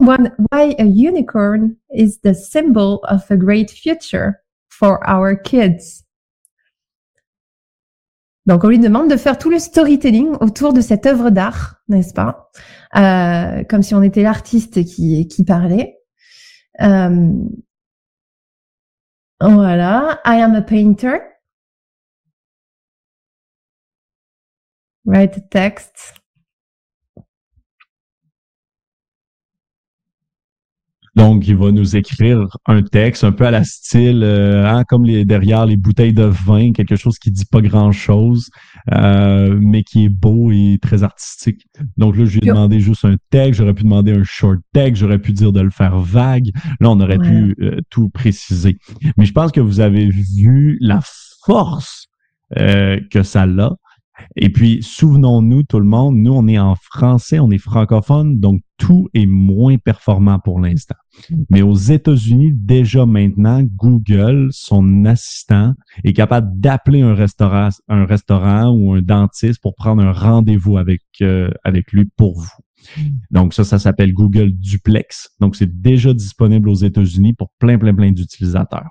[0.00, 4.34] why a unicorn is the symbol of a great future
[4.68, 6.04] for our kids.
[8.46, 12.14] Donc, on lui demande de faire tout le storytelling autour de cette œuvre d'art, n'est-ce
[12.14, 12.50] pas?
[12.96, 15.99] Euh, Comme si on était l'artiste qui, qui parlait.
[16.80, 17.48] Euh,
[19.40, 20.20] voilà.
[20.24, 21.20] I am a painter.
[25.04, 26.19] Write a text.
[31.20, 35.04] Donc, il va nous écrire un texte un peu à la style, euh, hein, comme
[35.04, 38.48] les, derrière les bouteilles de vin, quelque chose qui dit pas grand-chose,
[38.94, 41.66] euh, mais qui est beau et très artistique.
[41.98, 45.02] Donc là, je lui ai demandé juste un texte, j'aurais pu demander un short texte,
[45.02, 46.52] j'aurais pu dire de le faire vague.
[46.80, 48.78] Là, on aurait pu euh, tout préciser.
[49.18, 51.00] Mais je pense que vous avez vu la
[51.44, 52.06] force
[52.56, 53.70] que ça a.
[54.36, 58.62] Et puis, souvenons-nous, tout le monde, nous, on est en français, on est francophone, donc
[58.78, 60.96] tout est moins performant pour l'instant.
[61.50, 68.70] Mais aux États-Unis, déjà maintenant, Google, son assistant, est capable d'appeler un restaurant, un restaurant
[68.70, 72.48] ou un dentiste pour prendre un rendez-vous avec, euh, avec lui pour vous.
[73.30, 75.30] Donc ça, ça s'appelle Google Duplex.
[75.40, 78.88] Donc c'est déjà disponible aux États-Unis pour plein, plein, plein d'utilisateurs.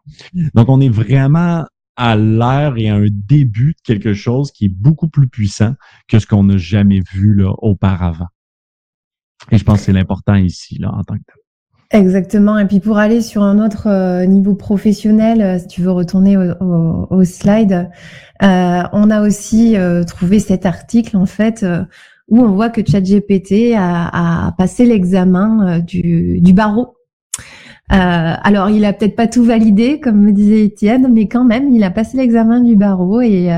[0.53, 1.65] Donc on est vraiment
[1.99, 5.75] à l'ère et à un début de quelque chose qui est beaucoup plus puissant
[6.07, 8.29] que ce qu'on n'a jamais vu là, auparavant.
[9.51, 11.99] Et je pense que c'est l'important ici, là, en tant que tel.
[11.99, 12.57] Exactement.
[12.57, 16.37] Et puis pour aller sur un autre euh, niveau professionnel, euh, si tu veux retourner
[16.37, 17.89] au, slide,
[18.43, 19.75] euh, on a aussi
[20.07, 21.65] trouvé cet article en fait
[22.29, 26.98] où on voit que ChatGPT a, a passé l'examen du barreau
[27.89, 31.83] alors, il a peut-être pas tout validé, comme me disait Étienne, mais quand même, il
[31.83, 33.49] a passé l'examen du barreau et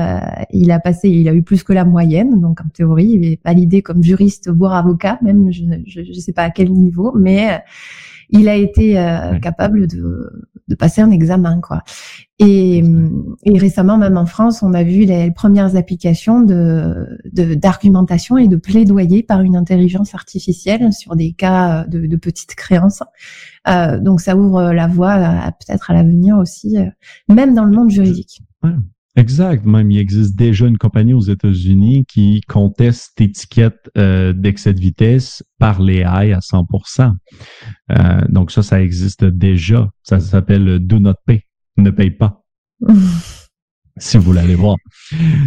[0.50, 2.40] il a passé, il a eu plus que la moyenne.
[2.40, 5.64] Donc, en théorie, il est validé comme juriste, voire avocat, même, je
[6.00, 7.62] ne sais pas à quel niveau, mais
[8.32, 10.30] il a été euh, capable de,
[10.66, 11.82] de, passer un examen, quoi.
[12.38, 12.82] Et,
[13.44, 18.56] et, récemment, même en France, on a vu les premières applications de d'argumentation et de
[18.56, 23.02] plaidoyer par une intelligence artificielle sur des cas de, de petites créances.
[23.68, 26.86] Euh, donc, ça ouvre la voie peut-être à l'avenir aussi, euh,
[27.28, 28.42] même dans le monde juridique.
[29.16, 29.66] Exact.
[29.66, 35.42] Même il existe déjà une compagnie aux États-Unis qui conteste l'étiquette euh, d'excès de vitesse
[35.58, 36.66] par les à 100
[37.90, 39.90] euh, Donc ça, ça existe déjà.
[40.02, 41.42] Ça s'appelle Do Not Pay.
[41.76, 42.42] Ne paye pas.
[43.98, 44.76] si vous voulez voir.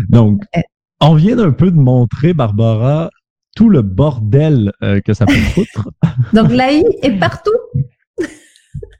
[0.09, 0.61] Donc, eh.
[1.01, 3.09] on vient d'un peu de montrer, Barbara,
[3.55, 5.89] tout le bordel euh, que ça peut foutre.
[6.33, 7.51] Donc l'AI est partout?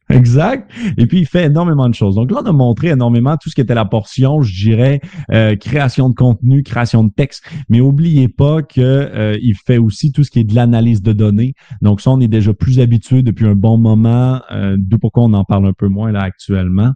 [0.09, 0.71] Exact.
[0.97, 2.15] Et puis, il fait énormément de choses.
[2.15, 5.55] Donc là, on a montré énormément tout ce qui était la portion, je dirais, euh,
[5.55, 7.43] création de contenu, création de texte.
[7.69, 11.11] Mais oubliez pas que euh, il fait aussi tout ce qui est de l'analyse de
[11.11, 11.55] données.
[11.81, 15.33] Donc ça, on est déjà plus habitué depuis un bon moment, euh, d'où pourquoi on
[15.33, 16.91] en parle un peu moins là actuellement.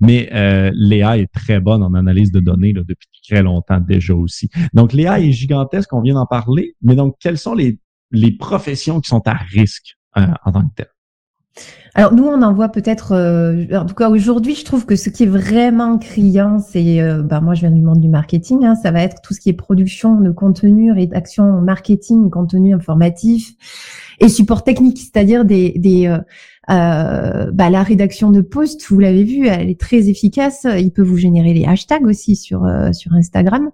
[0.00, 4.50] Mais euh, Léa est très bonne en analyse de données depuis très longtemps déjà aussi.
[4.72, 6.76] Donc Léa est gigantesque, on vient d'en parler.
[6.80, 7.80] Mais donc, quelles sont les,
[8.12, 10.91] les professions qui sont à risque en tant que telles?
[11.94, 15.10] Alors nous, on en voit peut-être, euh, en tout cas aujourd'hui, je trouve que ce
[15.10, 18.74] qui est vraiment criant, c'est, euh, bah, moi je viens du monde du marketing, hein,
[18.76, 23.52] ça va être tout ce qui est production de contenu, rédaction marketing, contenu informatif
[24.20, 26.18] et support technique, c'est-à-dire des, des euh,
[26.70, 30.66] euh bah, la rédaction de posts, vous l'avez vu, elle est très efficace.
[30.78, 33.70] Il peut vous générer les hashtags aussi sur sur Instagram.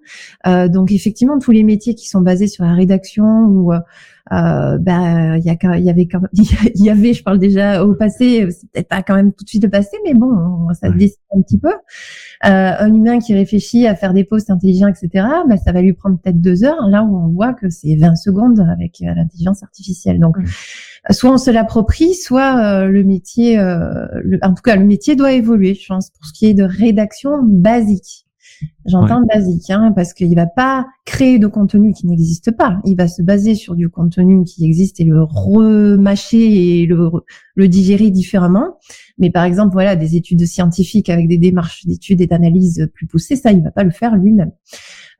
[0.46, 3.72] donc effectivement, tous les métiers qui sont basés sur la rédaction ou
[4.32, 6.08] euh, ben il y, a, il y avait
[6.74, 9.48] il y avait je parle déjà au passé c'est peut-être pas quand même tout de
[9.48, 11.68] suite le passé mais bon ça se décide un petit peu.
[11.68, 15.92] Euh, un humain qui réfléchit à faire des posts intelligents etc ben ça va lui
[15.92, 19.62] prendre peut-être deux heures là où on voit que c'est 20 secondes avec euh, l'intelligence
[19.62, 20.20] artificielle.
[20.20, 20.36] Donc
[21.10, 25.74] soit on se l'approprie soit euh, le métier en tout cas le métier doit évoluer
[25.74, 28.27] je pense pour ce qui est de rédaction basique
[28.86, 32.80] J'entends basique, hein, parce qu'il va pas créer de contenu qui n'existe pas.
[32.84, 37.10] Il va se baser sur du contenu qui existe et le remâcher et le,
[37.54, 38.78] le digérer différemment.
[39.18, 43.36] Mais par exemple, voilà, des études scientifiques avec des démarches d'études et d'analyse plus poussées,
[43.36, 44.52] ça, il va pas le faire lui-même.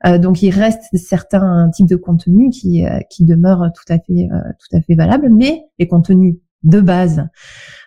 [0.05, 4.29] Euh, donc, il reste certains types de contenus qui, euh, qui demeurent tout à fait,
[4.31, 7.27] euh, tout à fait valables, mais les contenus de base.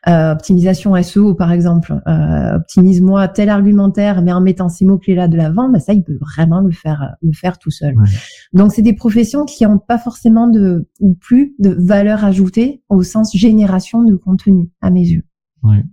[0.08, 5.14] Euh, optimisation SEO par exemple, euh, optimise-moi tel argumentaire, mais en mettant ces mots clés
[5.14, 7.94] là de l'avant, bah ça il peut vraiment le faire, le faire tout seul.
[8.52, 13.02] Donc c'est des professions qui n'ont pas forcément de ou plus de valeur ajoutée au
[13.02, 15.22] sens génération de contenu à mes yeux.
[15.62, 15.84] Ouais.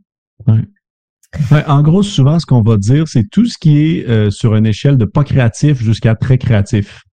[0.48, 1.64] Ouais.
[1.68, 4.66] en gros, souvent, ce qu'on va dire, c'est tout ce qui est euh, sur une
[4.66, 7.04] échelle de pas créatif jusqu'à très créatif.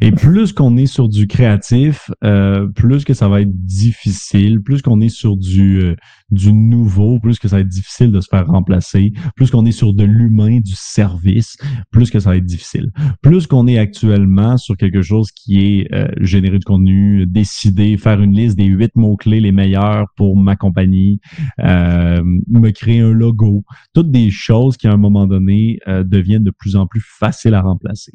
[0.00, 4.82] Et plus qu'on est sur du créatif, euh, plus que ça va être difficile, plus
[4.82, 5.96] qu'on est sur du, euh,
[6.30, 9.72] du nouveau, plus que ça va être difficile de se faire remplacer, plus qu'on est
[9.72, 11.56] sur de l'humain, du service,
[11.90, 12.90] plus que ça va être difficile.
[13.22, 18.20] Plus qu'on est actuellement sur quelque chose qui est euh, générer du contenu, décider, faire
[18.20, 21.20] une liste des huit mots-clés les meilleurs pour ma compagnie,
[21.58, 26.76] me créer un logo, toutes des choses qui à un moment donné deviennent de plus
[26.76, 28.12] en plus faciles à remplacer.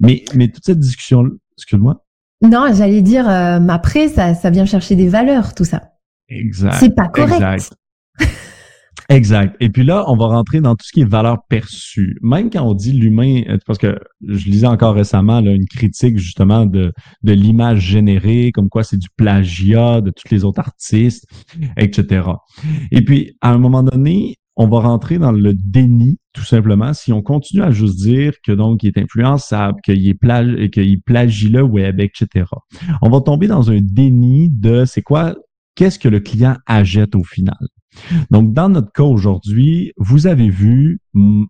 [0.00, 1.24] Mais, mais toute cette discussion,
[1.56, 2.02] excuse-moi.
[2.42, 5.82] Non, j'allais dire, euh, après, ça, ça vient chercher des valeurs, tout ça.
[6.28, 6.76] Exact.
[6.78, 7.72] C'est pas correct.
[9.08, 9.56] Exact.
[9.60, 12.18] Et puis là, on va rentrer dans tout ce qui est valeur perçue.
[12.20, 16.18] Même quand on dit l'humain, euh, parce que je lisais encore récemment là, une critique
[16.18, 21.26] justement de, de l'image générée, comme quoi c'est du plagiat de tous les autres artistes,
[21.78, 22.28] etc.
[22.90, 27.12] Et puis, à un moment donné, on va rentrer dans le déni, tout simplement, si
[27.12, 31.48] on continue à juste dire que donc il est influençable, qu'il est plagi qu'il plagie
[31.48, 32.46] le web, etc.
[33.02, 35.34] On va tomber dans un déni de c'est quoi,
[35.74, 37.58] qu'est-ce que le client achète au final.
[38.30, 41.00] Donc, dans notre cas aujourd'hui, vous avez vu,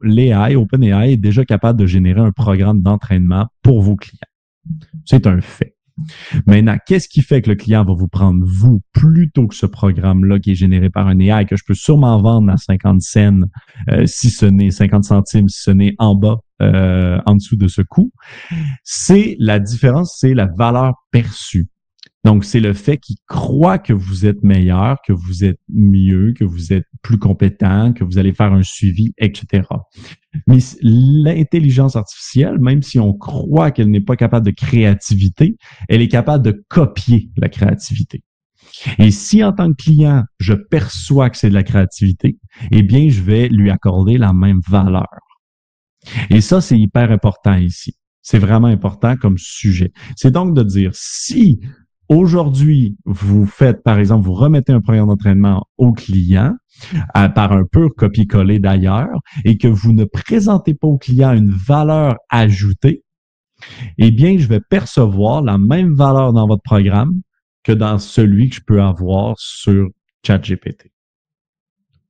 [0.02, 4.20] l'AI, OpenAI est déjà capable de générer un programme d'entraînement pour vos clients.
[5.04, 5.75] C'est un fait.
[6.46, 10.38] Maintenant, qu'est-ce qui fait que le client va vous prendre vous plutôt que ce programme-là
[10.38, 13.40] qui est généré par un AI que je peux sûrement vendre à 50 cents,
[13.90, 17.68] euh, si ce n'est 50 centimes, si ce n'est en bas, euh, en dessous de
[17.68, 18.12] ce coût?
[18.84, 21.68] C'est la différence, c'est la valeur perçue.
[22.26, 26.42] Donc, c'est le fait qu'il croit que vous êtes meilleur, que vous êtes mieux, que
[26.42, 29.62] vous êtes plus compétent, que vous allez faire un suivi, etc.
[30.48, 35.56] Mais l'intelligence artificielle, même si on croit qu'elle n'est pas capable de créativité,
[35.88, 38.24] elle est capable de copier la créativité.
[38.98, 42.38] Et si en tant que client, je perçois que c'est de la créativité,
[42.72, 45.06] eh bien, je vais lui accorder la même valeur.
[46.30, 47.94] Et ça, c'est hyper important ici.
[48.20, 49.92] C'est vraiment important comme sujet.
[50.16, 51.60] C'est donc de dire, si
[52.08, 56.54] aujourd'hui, vous faites, par exemple, vous remettez un programme d'entraînement au client,
[57.12, 62.16] par un pur copier-coller d'ailleurs, et que vous ne présentez pas au client une valeur
[62.28, 63.02] ajoutée,
[63.98, 67.20] eh bien, je vais percevoir la même valeur dans votre programme
[67.62, 69.88] que dans celui que je peux avoir sur
[70.24, 70.92] ChatGPT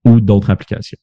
[0.05, 0.99] ou d'autres applications.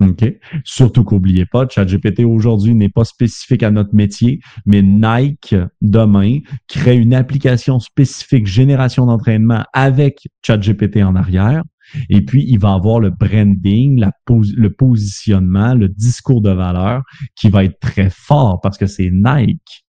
[0.00, 0.24] OK?
[0.64, 6.96] Surtout qu'oubliez pas, ChatGPT aujourd'hui n'est pas spécifique à notre métier, mais Nike, demain, crée
[6.96, 11.62] une application spécifique génération d'entraînement avec ChatGPT en arrière.
[12.10, 17.02] Et puis, il va avoir le branding, le positionnement, le discours de valeur
[17.36, 19.84] qui va être très fort parce que c'est Nike.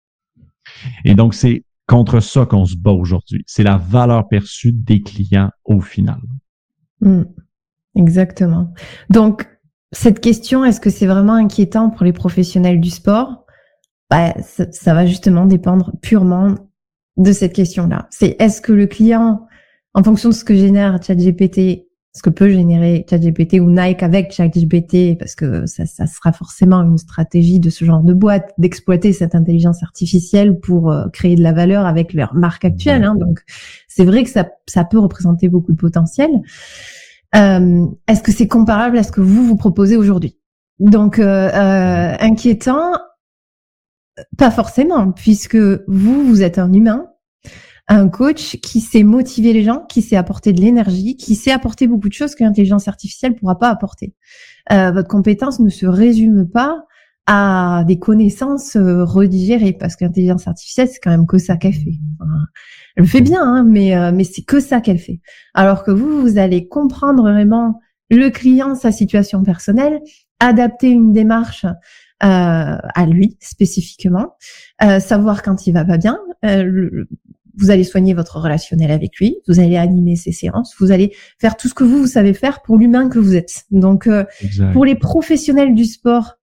[1.05, 3.43] Et donc, c'est contre ça qu'on se bat aujourd'hui.
[3.47, 6.21] C'est la valeur perçue des clients au final.
[7.01, 7.25] Hmm.
[7.95, 8.73] exactement.
[9.11, 9.47] Donc,
[9.93, 13.45] cette question, est-ce que c'est vraiment inquiétant pour les professionnels du sport?
[14.11, 16.55] Bah, ça, va justement dépendre purement
[17.17, 18.07] de cette question-là.
[18.11, 19.47] C'est est-ce que le client,
[19.95, 24.33] en fonction de ce que génère ChatGPT, ce que peut générer ChatGPT ou Nike avec
[24.33, 29.13] ChatGPT, parce que ça, ça, sera forcément une stratégie de ce genre de boîte d'exploiter
[29.13, 33.05] cette intelligence artificielle pour euh, créer de la valeur avec leur marque actuelle.
[33.05, 33.17] Hein.
[33.17, 33.41] donc,
[33.89, 36.31] c'est vrai que ça, ça peut représenter beaucoup de potentiel.
[37.37, 40.39] Euh, est-ce que c'est comparable à ce que vous vous proposez aujourd'hui?
[40.79, 42.93] Donc euh, euh, inquiétant,
[44.39, 47.07] pas forcément, puisque vous vous êtes un humain,
[47.89, 51.87] un coach qui sait motiver les gens, qui sait apporter de l'énergie, qui sait apporter
[51.87, 54.15] beaucoup de choses que l'intelligence artificielle pourra pas apporter.
[54.71, 56.87] votre compétence ne se résume pas
[57.27, 61.99] à des connaissances redigérées, parce que l'intelligence artificielle, c'est quand même que ça qu'elle fait.
[62.97, 65.21] Elle le fait bien, hein, mais, euh, mais c'est que ça qu'elle fait.
[65.55, 70.01] Alors que vous, vous allez comprendre vraiment le client, sa situation personnelle,
[70.41, 71.69] adapter une démarche euh,
[72.21, 74.37] à lui spécifiquement,
[74.83, 76.19] euh, savoir quand il va pas bien.
[77.59, 81.57] vous allez soigner votre relationnel avec lui, vous allez animer ses séances, vous allez faire
[81.57, 83.65] tout ce que vous, vous savez faire pour l'humain que vous êtes.
[83.71, 84.09] Donc,
[84.73, 86.36] pour les professionnels du sport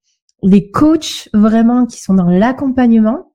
[0.43, 3.31] les coachs vraiment qui sont dans l'accompagnement.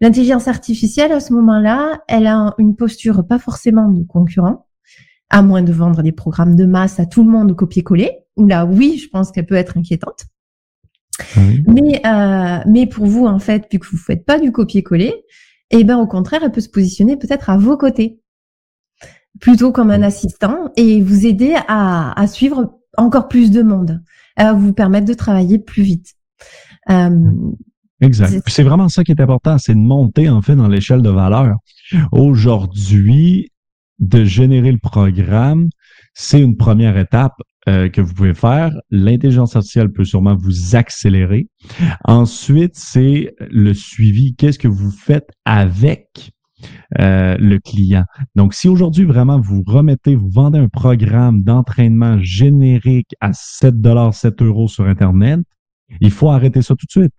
[0.00, 4.66] L'intelligence artificielle, à ce moment-là, elle a une posture pas forcément de concurrent,
[5.30, 8.12] à moins de vendre des programmes de masse à tout le monde copier-coller.
[8.36, 10.26] Là, oui, je pense qu'elle peut être inquiétante.
[11.68, 15.14] Mais, euh, mais pour vous, en fait, puisque vous faites pas du copier-coller,
[15.70, 18.20] eh ben, au contraire, elle peut se positionner peut-être à vos côtés,
[19.40, 24.02] plutôt comme un assistant et vous aider à, à suivre encore plus de monde,
[24.36, 26.14] à vous permettre de travailler plus vite.
[26.90, 27.32] Euh,
[28.00, 28.42] exact.
[28.46, 31.56] C'est vraiment ça qui est important, c'est de monter en fait dans l'échelle de valeur.
[32.12, 33.50] Aujourd'hui,
[33.98, 35.68] de générer le programme,
[36.14, 37.34] c'est une première étape
[37.68, 38.72] euh, que vous pouvez faire.
[38.90, 41.48] L'intelligence artificielle peut sûrement vous accélérer.
[42.04, 44.34] Ensuite, c'est le suivi.
[44.34, 46.32] Qu'est-ce que vous faites avec
[47.00, 48.04] euh, le client?
[48.34, 54.14] Donc, si aujourd'hui vraiment vous remettez, vous vendez un programme d'entraînement générique à 7 dollars,
[54.14, 55.40] 7 euros sur Internet,
[56.00, 57.14] il faut arrêter ça tout de suite.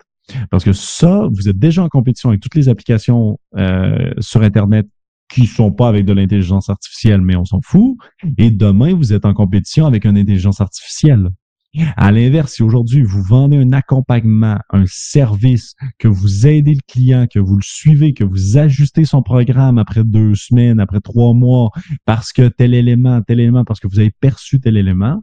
[0.50, 4.88] Parce que ça, vous êtes déjà en compétition avec toutes les applications euh, sur Internet
[5.30, 7.98] qui sont pas avec de l'intelligence artificielle, mais on s'en fout.
[8.38, 11.30] Et demain, vous êtes en compétition avec une intelligence artificielle.
[11.98, 17.28] À l'inverse, si aujourd'hui vous vendez un accompagnement, un service, que vous aidez le client,
[17.28, 21.72] que vous le suivez, que vous ajustez son programme après deux semaines, après trois mois,
[22.06, 25.22] parce que tel élément, tel élément, parce que vous avez perçu tel élément,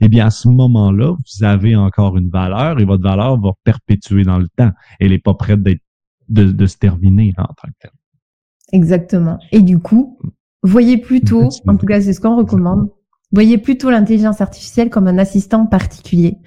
[0.00, 4.24] eh bien, à ce moment-là, vous avez encore une valeur et votre valeur va perpétuer
[4.24, 4.70] dans le temps.
[5.00, 5.82] Elle n'est pas prête d'être
[6.28, 7.90] de, se terminer en tant que tel.
[8.72, 9.38] Exactement.
[9.52, 10.18] Et du coup,
[10.62, 12.88] voyez plutôt, en tout cas, c'est ce qu'on recommande,
[13.34, 16.38] Voyez plutôt l'intelligence artificielle comme un assistant particulier.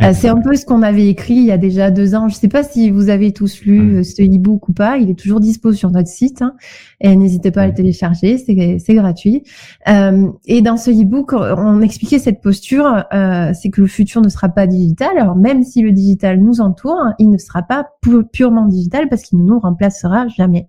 [0.00, 2.28] Euh, c'est un peu ce qu'on avait écrit il y a déjà deux ans.
[2.28, 4.96] Je ne sais pas si vous avez tous lu euh, ce e-book ou pas.
[4.96, 6.40] Il est toujours dispo sur notre site.
[6.40, 6.54] Hein.
[7.00, 9.42] et n'hésitez pas à le télécharger, c'est gratuit.
[9.88, 14.48] Euh, et dans ce e-book, on expliquait cette posture, c'est que le futur ne sera
[14.48, 15.18] pas digital.
[15.18, 17.88] Alors même si le digital nous entoure, il ne sera pas
[18.32, 20.68] purement digital parce qu'il ne nous remplacera jamais.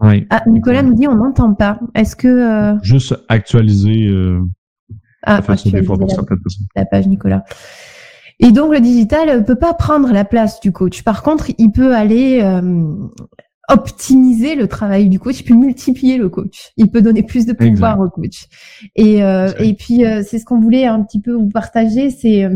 [0.00, 1.78] Ah, Nicolas nous dit on n'entend pas.
[1.94, 4.40] Est-ce que euh, juste actualiser euh,
[5.22, 6.26] ah, des fois personnes.
[6.74, 7.44] La page Nicolas.
[8.38, 11.02] Et donc le digital peut pas prendre la place du coach.
[11.02, 12.94] Par contre, il peut aller euh,
[13.68, 16.72] optimiser le travail du coach, il peut multiplier le coach.
[16.78, 18.46] Il peut donner plus de pouvoir au coach.
[18.96, 22.48] Et euh, et puis euh, c'est ce qu'on voulait un petit peu vous partager, c'est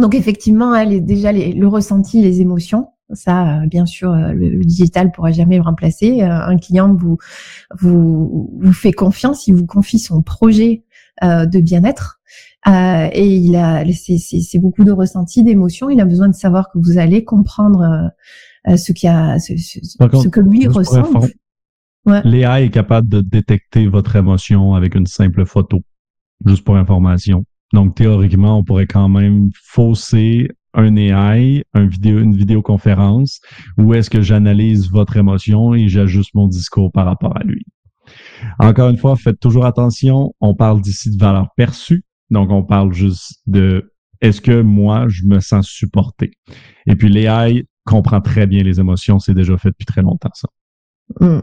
[0.00, 5.32] donc effectivement, elle est déjà le ressenti, les émotions Ça, bien sûr, le, digital pourra
[5.32, 6.22] jamais le remplacer.
[6.22, 7.18] un client vous,
[7.78, 10.84] vous vous fait confiance, il vous confie son projet
[11.22, 12.20] de bien-être.
[12.68, 15.90] Euh, et il a, c'est beaucoup de ressenti, d'émotion.
[15.90, 18.10] Il a besoin de savoir que vous allez comprendre
[18.68, 21.10] euh, ce, qui a, ce, ce, que lui ressent.
[22.04, 22.20] Ouais.
[22.24, 25.80] Léa est capable de détecter votre émotion avec une simple photo,
[26.44, 27.44] juste pour information.
[27.72, 33.40] Donc théoriquement, on pourrait quand même fausser un AI, un vidéo, une vidéoconférence,
[33.78, 37.64] où est-ce que j'analyse votre émotion et j'ajuste mon discours par rapport à lui?
[38.58, 40.34] Encore une fois, faites toujours attention.
[40.40, 42.04] On parle d'ici de valeur perçue.
[42.30, 46.32] Donc, on parle juste de est-ce que moi, je me sens supporté?
[46.86, 49.18] Et puis, l'AI comprend très bien les émotions.
[49.18, 50.48] C'est déjà fait depuis très longtemps, ça.
[51.20, 51.40] Hmm.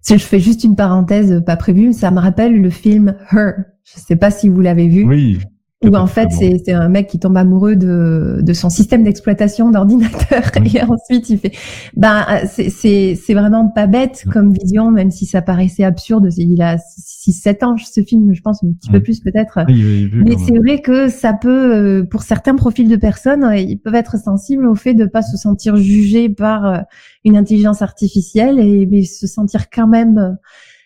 [0.00, 3.54] Si je fais juste une parenthèse pas prévue, ça me rappelle le film Her.
[3.84, 5.04] Je ne sais pas si vous l'avez vu.
[5.04, 5.38] Oui.
[5.84, 10.44] Où en fait, c'est un mec qui tombe amoureux de, de son système d'exploitation d'ordinateur
[10.64, 11.52] et ensuite il fait.
[11.94, 16.30] Ben, c'est vraiment pas bête comme vision, même si ça paraissait absurde.
[16.38, 19.58] Il a 6-7 ans, ce film, je pense, un petit peu plus peut-être.
[19.68, 23.94] Mais c'est vrai que ça peut, euh, pour certains profils de personnes, euh, ils peuvent
[23.94, 26.78] être sensibles au fait de pas se sentir jugés par euh,
[27.24, 30.38] une intelligence artificielle et mais se sentir quand même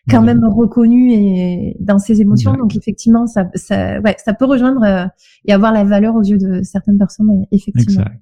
[0.08, 2.54] quand même reconnu et dans ses émotions.
[2.54, 5.06] Donc effectivement, ça, ça, ouais, ça peut rejoindre euh,
[5.44, 8.02] et avoir la valeur aux yeux de certaines personnes, effectivement.
[8.02, 8.20] Exact.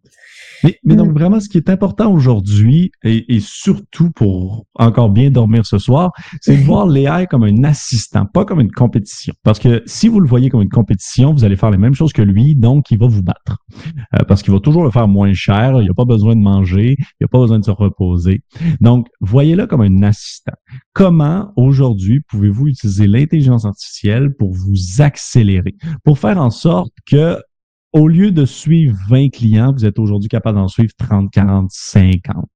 [0.65, 1.15] Mais, mais donc mm.
[1.15, 6.13] vraiment, ce qui est important aujourd'hui, et, et, surtout pour encore bien dormir ce soir,
[6.41, 9.35] c'est de voir l'AI comme un assistant, pas comme une compétition.
[9.43, 12.13] Parce que si vous le voyez comme une compétition, vous allez faire les mêmes choses
[12.13, 13.59] que lui, donc il va vous battre.
[14.15, 16.41] Euh, parce qu'il va toujours le faire moins cher, il n'y a pas besoin de
[16.41, 18.43] manger, il n'y a pas besoin de se reposer.
[18.81, 20.55] Donc, voyez-le comme un assistant.
[20.93, 27.39] Comment aujourd'hui pouvez-vous utiliser l'intelligence artificielle pour vous accélérer, pour faire en sorte que
[27.93, 32.47] au lieu de suivre 20 clients, vous êtes aujourd'hui capable d'en suivre 30, 40, 50.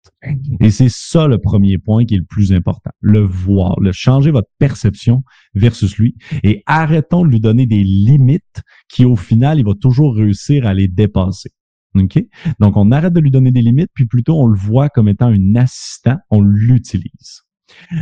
[0.60, 2.90] Et c'est ça le premier point qui est le plus important.
[3.00, 5.24] Le voir, le changer votre perception
[5.54, 10.14] versus lui et arrêtons de lui donner des limites qui au final, il va toujours
[10.14, 11.50] réussir à les dépasser.
[11.94, 12.22] OK?
[12.60, 15.26] Donc, on arrête de lui donner des limites, puis plutôt on le voit comme étant
[15.26, 17.42] un assistant, on l'utilise.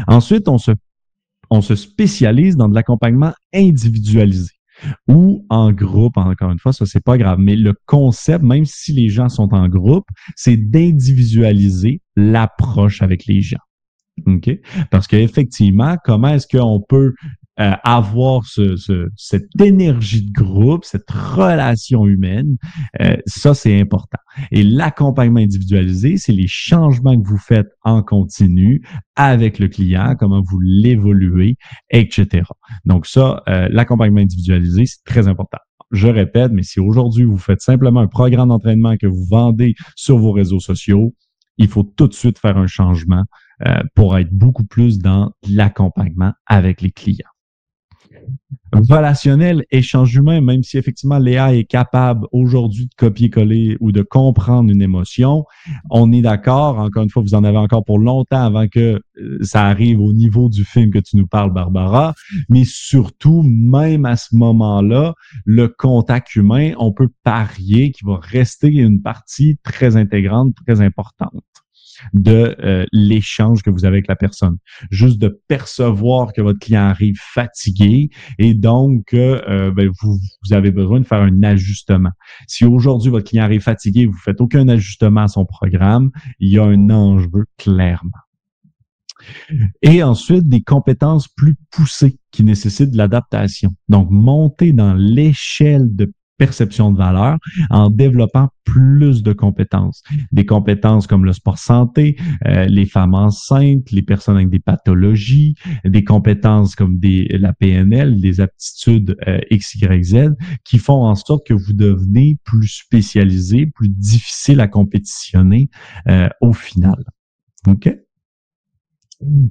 [0.06, 0.72] Ensuite, on se,
[1.48, 4.59] on se spécialise dans de l'accompagnement individualisé
[5.08, 7.38] ou en groupe, encore une fois, ça c'est pas grave.
[7.38, 10.06] Mais le concept, même si les gens sont en groupe,
[10.36, 13.58] c'est d'individualiser l'approche avec les gens.
[14.26, 14.50] OK?
[14.90, 17.14] Parce qu'effectivement, comment est-ce qu'on peut
[17.60, 18.74] euh, avoir ce,
[19.16, 22.56] cette énergie de groupe, cette relation humaine,
[23.02, 24.16] euh, ça c'est important.
[24.50, 28.82] Et l'accompagnement individualisé, c'est les changements que vous faites en continu
[29.14, 31.56] avec le client, comment vous l'évoluez,
[31.90, 32.44] etc.
[32.86, 35.58] Donc ça, euh, l'accompagnement individualisé, c'est très important
[35.92, 40.18] je répète, mais si aujourd'hui vous faites simplement un programme d'entraînement que vous vendez sur
[40.18, 41.16] vos réseaux sociaux,
[41.58, 43.24] il faut tout de suite faire un changement
[43.96, 47.29] pour être beaucoup plus dans l'accompagnement avec les clients
[48.72, 54.70] relationnel, échange humain, même si effectivement Léa est capable aujourd'hui de copier-coller ou de comprendre
[54.70, 55.44] une émotion,
[55.90, 59.38] on est d'accord, encore une fois, vous en avez encore pour longtemps avant que euh,
[59.42, 62.14] ça arrive au niveau du film que tu nous parles, Barbara,
[62.48, 68.68] mais surtout, même à ce moment-là, le contact humain, on peut parier qu'il va rester
[68.68, 71.42] une partie très intégrante, très importante
[72.12, 74.56] de euh, l'échange que vous avez avec la personne.
[74.90, 80.18] Juste de percevoir que votre client arrive fatigué et donc euh, ben, vous,
[80.52, 82.10] avez besoin de faire un ajustement.
[82.46, 86.58] Si aujourd'hui votre client arrive fatigué, vous faites aucun ajustement à son programme, il y
[86.58, 88.10] a un enjeu clairement.
[89.82, 93.70] Et ensuite, des compétences plus poussées qui nécessitent de l'adaptation.
[93.88, 96.10] Donc, monter dans l'échelle de
[96.40, 97.36] perception de valeur
[97.68, 100.02] en développant plus de compétences.
[100.32, 102.16] Des compétences comme le sport santé,
[102.46, 108.22] euh, les femmes enceintes, les personnes avec des pathologies, des compétences comme des, la PNL,
[108.22, 109.76] des aptitudes euh, X,
[110.64, 115.68] qui font en sorte que vous devenez plus spécialisé, plus difficile à compétitionner
[116.08, 117.04] euh, au final.
[117.66, 117.94] OK?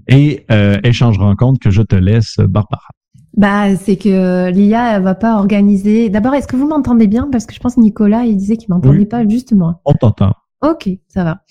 [0.07, 0.47] Et
[0.83, 2.89] échange rencontre que je te laisse, Barbara.
[3.37, 6.09] Bah, c'est que l'IA, elle va pas organiser.
[6.09, 7.29] D'abord, est-ce que vous m'entendez bien?
[7.31, 9.81] Parce que je pense que Nicolas, il disait qu'il m'entendait pas juste moi.
[9.85, 10.33] On t'entend.
[10.61, 11.41] Ok, ça va.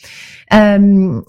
[0.53, 1.21] Euh, euh,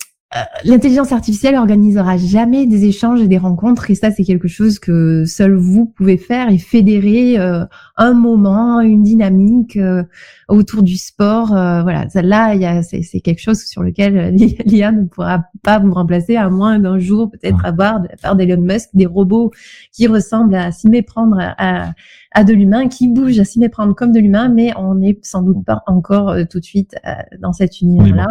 [0.64, 5.26] l'intelligence artificielle organisera jamais des échanges et des rencontres et ça c'est quelque chose que
[5.26, 7.66] seul vous pouvez faire et fédérer euh,
[7.98, 10.04] un moment, une dynamique euh,
[10.48, 11.48] autour du sport.
[11.48, 15.94] voilà, là il y a c'est, quelque chose sur lequel l'IA ne pourra pas vous
[15.94, 19.52] remplacer à moins d'un jour peut-être avoir de la part d'Elon Musk des robots
[19.92, 21.92] qui ressemblent à s'y méprendre à,
[22.34, 25.42] à de l'humain, qui bougent à s'y méprendre comme de l'humain, mais on n'est sans
[25.42, 26.96] doute pas encore tout de suite
[27.42, 28.28] dans cet univers-là.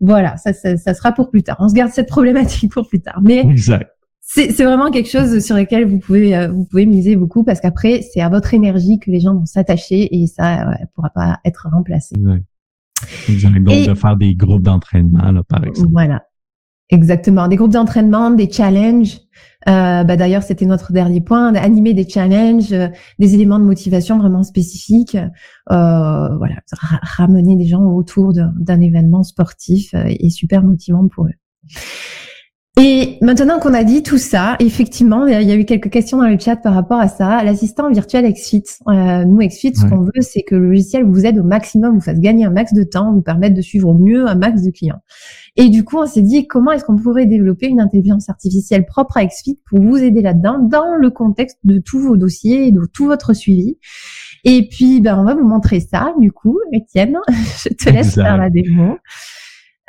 [0.00, 1.56] Voilà, ça, ça, ça, sera pour plus tard.
[1.60, 3.20] On se garde cette problématique pour plus tard.
[3.22, 3.44] Mais
[4.20, 8.02] c'est vraiment quelque chose sur lequel vous pouvez euh, vous pouvez miser beaucoup parce qu'après
[8.02, 11.68] c'est à votre énergie que les gens vont s'attacher et ça ne pourra pas être
[11.70, 12.16] remplacé.
[13.28, 13.58] Exact.
[13.62, 15.90] Donc de faire des groupes d'entraînement là par exemple.
[15.92, 16.22] Voilà.
[16.90, 19.18] Exactement, des groupes d'entraînement, des challenges.
[19.68, 22.86] Euh, bah d'ailleurs, c'était notre dernier point, animer des challenges, euh,
[23.18, 25.16] des éléments de motivation vraiment spécifiques.
[25.16, 26.56] Euh, voilà,
[27.02, 31.34] ramener des gens autour d'un événement sportif est super motivant pour eux.
[32.78, 36.28] Et maintenant qu'on a dit tout ça, effectivement, il y a eu quelques questions dans
[36.28, 37.42] le chat par rapport à ça.
[37.42, 41.38] L'assistant virtuel XFIT, euh, nous XFIT, ce qu'on veut, c'est que le logiciel vous aide
[41.38, 44.26] au maximum, vous fasse gagner un max de temps, vous permette de suivre au mieux
[44.28, 45.00] un max de clients.
[45.56, 49.16] Et du coup, on s'est dit comment est-ce qu'on pourrait développer une intelligence artificielle propre
[49.16, 52.82] à XFIT pour vous aider là-dedans, dans le contexte de tous vos dossiers et de
[52.92, 53.78] tout votre suivi?
[54.44, 57.18] Et puis, ben, on va vous montrer ça, du coup, Étienne.
[57.28, 58.96] Je te laisse faire la démo.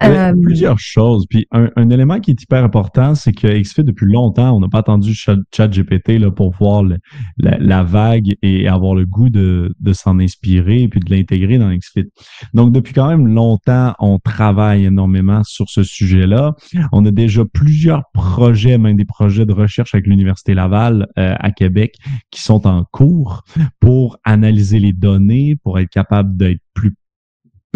[0.04, 1.26] Euh, plusieurs choses.
[1.28, 4.70] Puis un, un, élément qui est hyper important, c'est que XFIT, depuis longtemps, on n'a
[4.70, 5.14] pas attendu
[5.52, 10.84] ChatGPT là, pour voir la, la, vague et avoir le goût de, de s'en inspirer
[10.84, 12.10] et puis de l'intégrer dans XFIT.
[12.54, 16.54] Donc, depuis quand même longtemps, on travaille énormément sur ce sujet-là.
[16.92, 21.52] On a déjà plusieurs projets, même des projets de recherche avec l'Université Laval euh, à
[21.52, 21.96] Québec
[22.30, 23.44] qui sont en cours
[23.80, 26.94] pour analyser les données, pour être capable d'être plus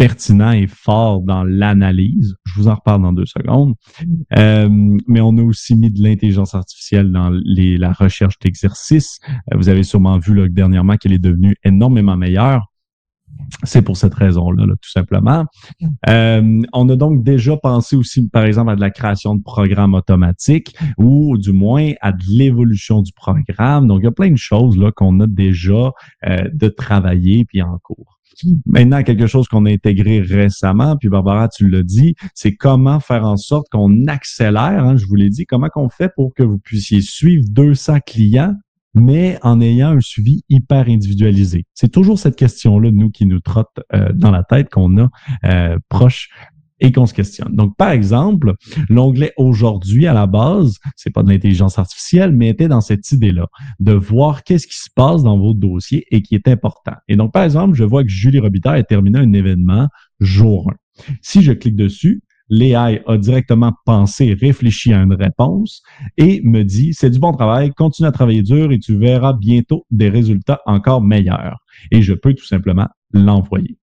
[0.02, 2.34] pertinent et fort dans l'analyse.
[2.44, 3.74] Je vous en reparle dans deux secondes.
[4.36, 4.68] Euh,
[5.06, 9.20] mais on a aussi mis de l'intelligence artificielle dans les, la recherche d'exercices.
[9.28, 12.66] Euh, vous avez sûrement vu là, dernièrement qu'elle est devenue énormément meilleure.
[13.62, 15.44] C'est pour cette raison-là, tout simplement.
[16.08, 19.94] Euh, on a donc déjà pensé aussi, par exemple, à de la création de programmes
[19.94, 23.86] automatiques ou du moins à de l'évolution du programme.
[23.86, 25.92] Donc, il y a plein de choses là qu'on a déjà
[26.26, 28.11] euh, de travailler puis en cours.
[28.66, 33.24] Maintenant, quelque chose qu'on a intégré récemment, puis Barbara, tu l'as dit, c'est comment faire
[33.24, 36.58] en sorte qu'on accélère, hein, je vous l'ai dit, comment qu'on fait pour que vous
[36.58, 38.54] puissiez suivre 200 clients
[38.94, 41.64] mais en ayant un suivi hyper individualisé.
[41.74, 45.08] C'est toujours cette question-là, nous, qui nous trotte euh, dans la tête, qu'on a
[45.44, 46.28] euh, proche
[46.82, 47.54] et qu'on se questionne.
[47.54, 48.54] Donc, par exemple,
[48.90, 53.46] l'onglet aujourd'hui à la base, c'est pas de l'intelligence artificielle, mais était dans cette idée-là
[53.78, 56.96] de voir qu'est-ce qui se passe dans votre dossier et qui est important.
[57.08, 59.88] Et donc, par exemple, je vois que Julie Robitaille a terminé un événement
[60.20, 61.14] jour 1.
[61.22, 65.82] Si je clique dessus, l'AI a directement pensé, réfléchi à une réponse
[66.18, 69.86] et me dit, c'est du bon travail, continue à travailler dur et tu verras bientôt
[69.90, 71.58] des résultats encore meilleurs.
[71.92, 73.78] Et je peux tout simplement l'envoyer.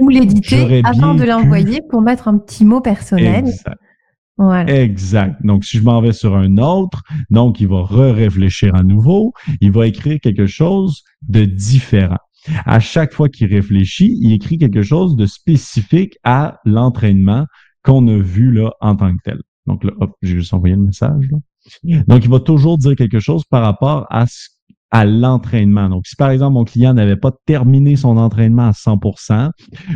[0.00, 3.46] Ou l'éditer avant de l'envoyer pour mettre un petit mot personnel.
[3.46, 3.78] Exact.
[4.68, 5.36] Exact.
[5.44, 9.72] Donc, si je m'en vais sur un autre, donc il va re-réfléchir à nouveau, il
[9.72, 12.18] va écrire quelque chose de différent.
[12.64, 17.46] À chaque fois qu'il réfléchit, il écrit quelque chose de spécifique à l'entraînement
[17.82, 19.40] qu'on a vu là en tant que tel.
[19.66, 21.28] Donc là, hop, j'ai juste envoyé le message.
[21.30, 22.02] Là.
[22.06, 24.48] Donc, il va toujours dire quelque chose par rapport à ce
[24.90, 25.88] à l'entraînement.
[25.88, 29.50] Donc, si par exemple mon client n'avait pas terminé son entraînement à 100%,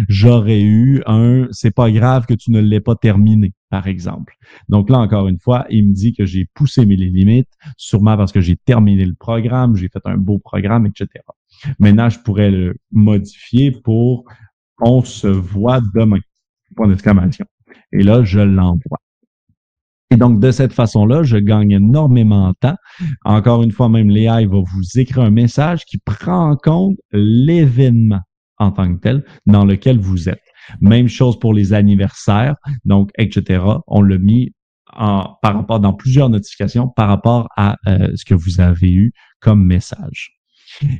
[0.09, 4.35] j'aurais eu un c'est pas grave que tu ne l'aies pas terminé, par exemple.
[4.69, 8.33] Donc là, encore une fois, il me dit que j'ai poussé mes limites, sûrement parce
[8.33, 11.09] que j'ai terminé le programme, j'ai fait un beau programme, etc.
[11.79, 14.25] Maintenant, je pourrais le modifier pour
[14.81, 16.21] on se voit demain.
[16.75, 17.45] Point d'exclamation.
[17.93, 18.99] Et là, je l'envoie.
[20.13, 22.77] Et donc, de cette façon-là, je gagne énormément de temps.
[23.25, 28.21] Encore une fois, même l'AI va vous écrire un message qui prend en compte l'événement
[28.59, 30.43] en tant que tel dans lequel vous êtes.
[30.81, 33.65] Même chose pour les anniversaires, donc, etc.
[33.87, 34.53] On l'a mis
[34.93, 39.13] en, par rapport dans plusieurs notifications par rapport à euh, ce que vous avez eu
[39.41, 40.33] comme message.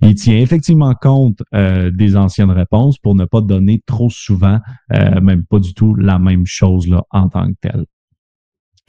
[0.03, 4.59] Il tient effectivement compte euh, des anciennes réponses pour ne pas donner trop souvent,
[4.93, 7.85] euh, même pas du tout la même chose là en tant que telle.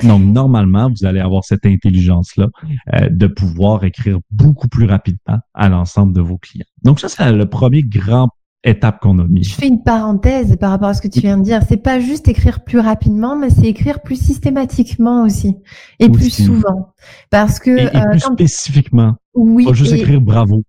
[0.04, 2.48] Donc, normalement, vous allez avoir cette intelligence-là
[2.94, 6.66] euh, de pouvoir écrire beaucoup plus rapidement à l'ensemble de vos clients.
[6.84, 8.30] Donc, ça, c'est le premier grand
[8.64, 9.44] étape qu'on a mis.
[9.44, 11.62] Je fais une parenthèse par rapport à ce que tu viens de dire.
[11.68, 15.58] C'est pas juste écrire plus rapidement, mais c'est écrire plus systématiquement aussi
[16.00, 16.94] et plus souvent.
[17.30, 19.16] Parce que et, plus euh, spécifiquement.
[19.34, 19.66] Oui.
[19.66, 20.64] Pas juste écrire bravo.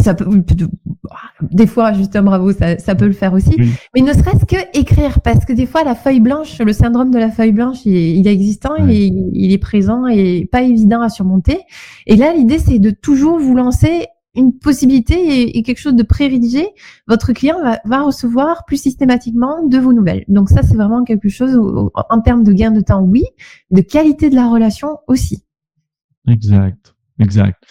[0.00, 0.24] Ça peut,
[1.42, 3.54] des fois, justement, bravo, ça, ça peut le faire aussi.
[3.94, 7.18] Mais ne serait-ce que écrire, parce que des fois, la feuille blanche, le syndrome de
[7.18, 10.62] la feuille blanche, il est, il est existant, il, est, il est présent et pas
[10.62, 11.60] évident à surmonter.
[12.06, 16.66] Et là, l'idée, c'est de toujours vous lancer une possibilité et, quelque chose de pré-rédigé,
[17.06, 20.24] votre client va, va, recevoir plus systématiquement de vos nouvelles.
[20.28, 21.58] Donc ça, c'est vraiment quelque chose
[21.94, 23.24] en termes de gain de temps, oui,
[23.70, 25.44] de qualité de la relation aussi.
[26.26, 26.91] Exact.
[27.18, 27.62] Exact.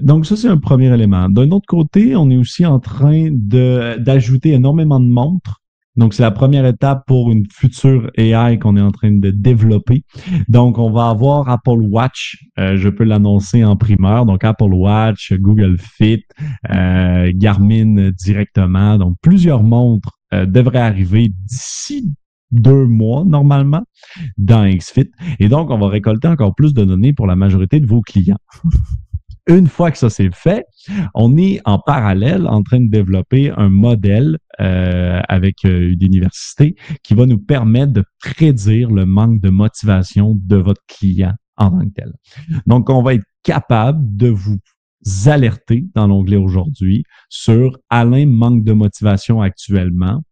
[0.00, 1.28] Donc ça, c'est un premier élément.
[1.28, 5.62] D'un autre côté, on est aussi en train de d'ajouter énormément de montres.
[5.94, 10.04] Donc, c'est la première étape pour une future AI qu'on est en train de développer.
[10.48, 12.38] Donc, on va avoir Apple Watch.
[12.58, 14.24] Euh, je peux l'annoncer en primeur.
[14.24, 16.24] Donc, Apple Watch, Google Fit,
[16.70, 18.96] euh, Garmin directement.
[18.96, 22.14] Donc, plusieurs montres euh, devraient arriver d'ici
[22.52, 23.82] deux mois normalement
[24.38, 25.10] dans XFIT.
[25.40, 28.38] Et donc, on va récolter encore plus de données pour la majorité de vos clients.
[29.48, 30.64] Une fois que ça c'est fait,
[31.14, 36.76] on est en parallèle en train de développer un modèle euh, avec euh, une université
[37.02, 41.80] qui va nous permettre de prédire le manque de motivation de votre client en tant
[41.80, 42.12] que tel.
[42.66, 44.58] Donc, on va être capable de vous
[45.26, 50.22] alerter dans l'onglet aujourd'hui sur Alain manque de motivation actuellement.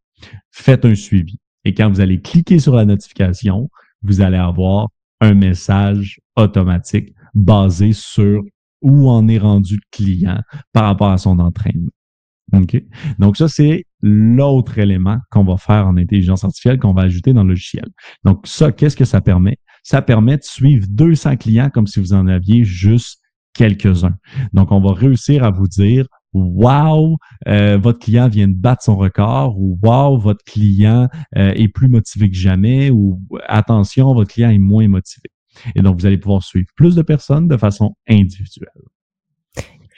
[0.53, 1.39] Faites un suivi.
[1.71, 3.71] Et quand vous allez cliquer sur la notification,
[4.03, 4.89] vous allez avoir
[5.21, 8.43] un message automatique basé sur
[8.83, 10.41] où en est rendu le client
[10.73, 11.93] par rapport à son entraînement.
[12.53, 12.83] OK?
[13.21, 17.45] Donc, ça, c'est l'autre élément qu'on va faire en intelligence artificielle, qu'on va ajouter dans
[17.45, 17.87] le logiciel.
[18.25, 19.57] Donc, ça, qu'est-ce que ça permet?
[19.85, 23.21] Ça permet de suivre 200 clients comme si vous en aviez juste
[23.55, 24.17] quelques-uns.
[24.55, 27.17] Donc, on va réussir à vous dire, Wow,
[27.49, 31.89] euh, votre client vient de battre son record ou Wow, votre client euh, est plus
[31.89, 35.29] motivé que jamais ou attention, votre client est moins motivé.
[35.75, 38.69] Et donc, vous allez pouvoir suivre plus de personnes de façon individuelle.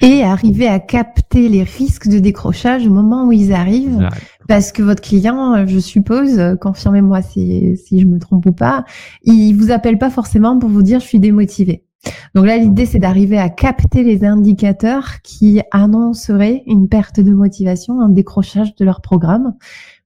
[0.01, 4.09] Et arriver à capter les risques de décrochage au moment où ils arrivent.
[4.49, 8.85] Parce que votre client, je suppose, confirmez-moi si, si je me trompe ou pas,
[9.22, 11.85] il vous appelle pas forcément pour vous dire je suis démotivé.
[12.34, 18.00] Donc là, l'idée, c'est d'arriver à capter les indicateurs qui annonceraient une perte de motivation,
[18.00, 19.55] un décrochage de leur programme,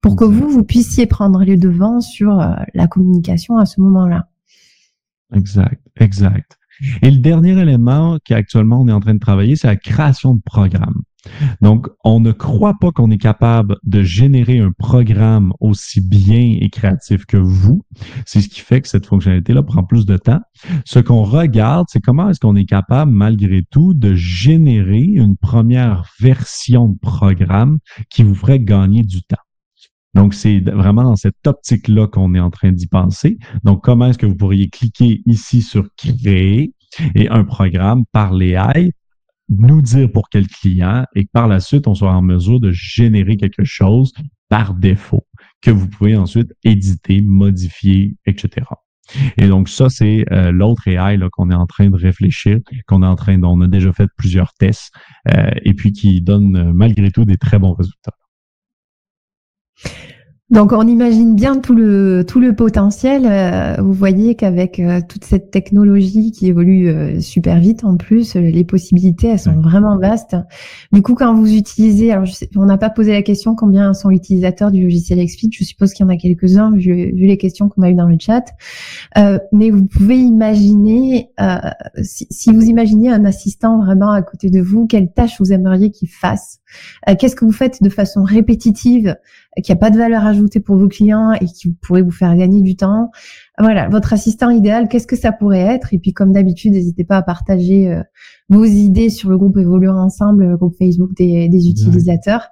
[0.00, 4.28] pour que vous, vous puissiez prendre les devants sur euh, la communication à ce moment-là.
[5.34, 6.58] Exact, exact.
[7.02, 10.40] Et le dernier élément qu'actuellement on est en train de travailler, c'est la création de
[10.44, 11.02] programmes.
[11.60, 16.70] Donc, on ne croit pas qu'on est capable de générer un programme aussi bien et
[16.70, 17.84] créatif que vous.
[18.24, 20.40] C'est ce qui fait que cette fonctionnalité-là prend plus de temps.
[20.84, 26.04] Ce qu'on regarde, c'est comment est-ce qu'on est capable, malgré tout, de générer une première
[26.20, 27.78] version de programme
[28.10, 29.36] qui vous ferait gagner du temps.
[30.14, 33.36] Donc, c'est vraiment dans cette optique-là qu'on est en train d'y penser.
[33.64, 36.72] Donc, comment est-ce que vous pourriez cliquer ici sur créer
[37.14, 38.92] et un programme par l'AI
[39.48, 42.72] nous dire pour quel client et que par la suite, on soit en mesure de
[42.72, 44.12] générer quelque chose
[44.48, 45.26] par défaut
[45.62, 48.66] que vous pouvez ensuite éditer, modifier, etc.
[49.36, 53.06] Et donc ça, c'est euh, l'autre AI qu'on est en train de réfléchir, qu'on est
[53.06, 54.92] en train, on a déjà fait plusieurs tests,
[55.32, 58.14] euh, et puis qui donne euh, malgré tout des très bons résultats.
[60.48, 63.26] Donc on imagine bien tout le tout le potentiel.
[63.26, 68.36] Euh, vous voyez qu'avec euh, toute cette technologie qui évolue euh, super vite en plus,
[68.36, 70.36] les possibilités elles sont vraiment vastes.
[70.92, 74.70] Du coup, quand vous utilisez, alors on n'a pas posé la question combien sont utilisateurs
[74.70, 75.50] du logiciel XFIT.
[75.50, 78.06] Je suppose qu'il y en a quelques-uns vu, vu les questions qu'on a eues dans
[78.06, 78.44] le chat.
[79.52, 81.28] mais vous pouvez imaginer
[82.02, 85.90] si, si, vous imaginez un assistant vraiment à côté de vous, quelle tâche vous aimeriez
[85.90, 86.60] qu'il fasse?
[87.18, 89.16] Qu'est-ce que vous faites de façon répétitive
[89.62, 92.60] qui a pas de valeur ajoutée pour vos clients et qui pourrait vous faire gagner
[92.60, 93.10] du temps?
[93.58, 95.94] Voilà, votre assistant idéal, qu'est-ce que ça pourrait être?
[95.94, 98.02] Et puis comme d'habitude, n'hésitez pas à partager euh,
[98.48, 102.48] vos idées sur le groupe Évoluer Ensemble, le groupe Facebook des, des utilisateurs.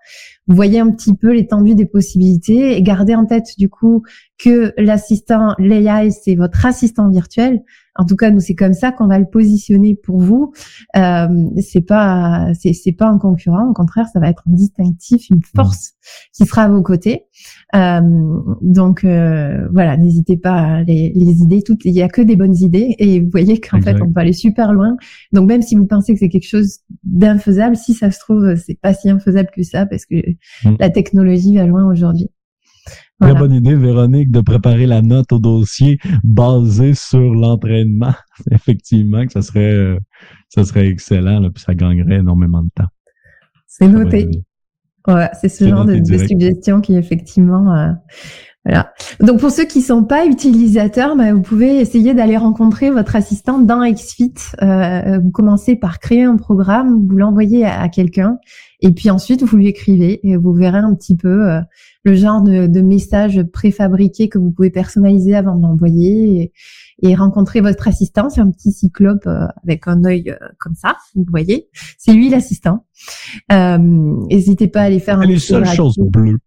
[0.46, 4.02] Vous voyez un petit peu l'étendue des possibilités et gardez en tête du coup
[4.38, 7.62] que l'assistant, l'AI, c'est votre assistant virtuel.
[7.96, 10.52] En tout cas, nous c'est comme ça qu'on va le positionner pour vous.
[10.96, 11.28] Euh,
[11.60, 15.92] c'est pas c'est pas un concurrent, au contraire, ça va être un distinctif, une force
[16.32, 17.24] qui sera à vos côtés.
[17.74, 18.00] Euh,
[18.60, 22.56] donc euh, voilà, n'hésitez pas les, les idées, toutes il y a que des bonnes
[22.56, 24.96] idées et vous voyez qu'en fait on peut aller super loin.
[25.32, 28.78] Donc même si vous pensez que c'est quelque chose d'infaisable, si ça se trouve c'est
[28.80, 30.16] pas si infaisable que ça parce que
[30.64, 30.76] mm.
[30.78, 32.28] la technologie va loin aujourd'hui.
[33.20, 38.12] Très bonne idée, Véronique, de préparer la note au dossier basée sur l'entraînement.
[38.50, 39.98] Effectivement, que ça serait, euh,
[40.48, 42.88] ça serait excellent, là, puis ça gagnerait énormément de temps.
[43.66, 44.28] C'est noté.
[45.06, 47.92] Ouais, c'est ce genre de, suggestion qui effectivement euh,
[48.64, 48.94] Voilà.
[49.20, 53.58] Donc pour ceux qui sont pas utilisateurs, bah, vous pouvez essayer d'aller rencontrer votre assistant
[53.58, 54.34] dans XFIT.
[54.62, 58.38] Euh, vous commencez par créer un programme, vous l'envoyez à, quelqu'un,
[58.80, 61.60] et puis ensuite vous lui écrivez et vous verrez un petit peu euh,
[62.04, 66.52] le genre de, de message préfabriqué que vous pouvez personnaliser avant de l'envoyer
[67.02, 68.30] et, rencontrer votre assistant.
[68.30, 71.68] C'est un petit cyclope euh, avec un œil euh, comme ça, vous voyez.
[71.98, 72.86] C'est lui l'assistant.
[73.50, 75.26] N'hésitez pas à aller faire un.
[75.26, 76.38] Les seules choses bleues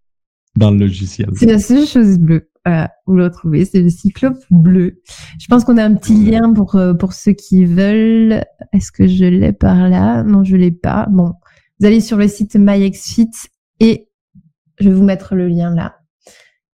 [0.58, 1.30] dans le logiciel.
[1.36, 2.50] C'est la seule chose bleue.
[2.66, 5.02] Voilà, vous le retrouvez, c'est le cyclope bleu.
[5.40, 8.44] Je pense qu'on a un petit lien pour euh, pour ceux qui veulent.
[8.74, 10.24] Est-ce que je l'ai par là?
[10.24, 11.08] Non, je l'ai pas.
[11.10, 11.34] Bon,
[11.80, 13.30] vous allez sur le site MyXFit
[13.80, 14.10] et
[14.80, 16.00] je vais vous mettre le lien là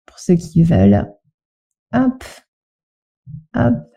[0.07, 1.05] pour ceux qui veulent.
[1.93, 2.23] Hop,
[3.55, 3.93] hop.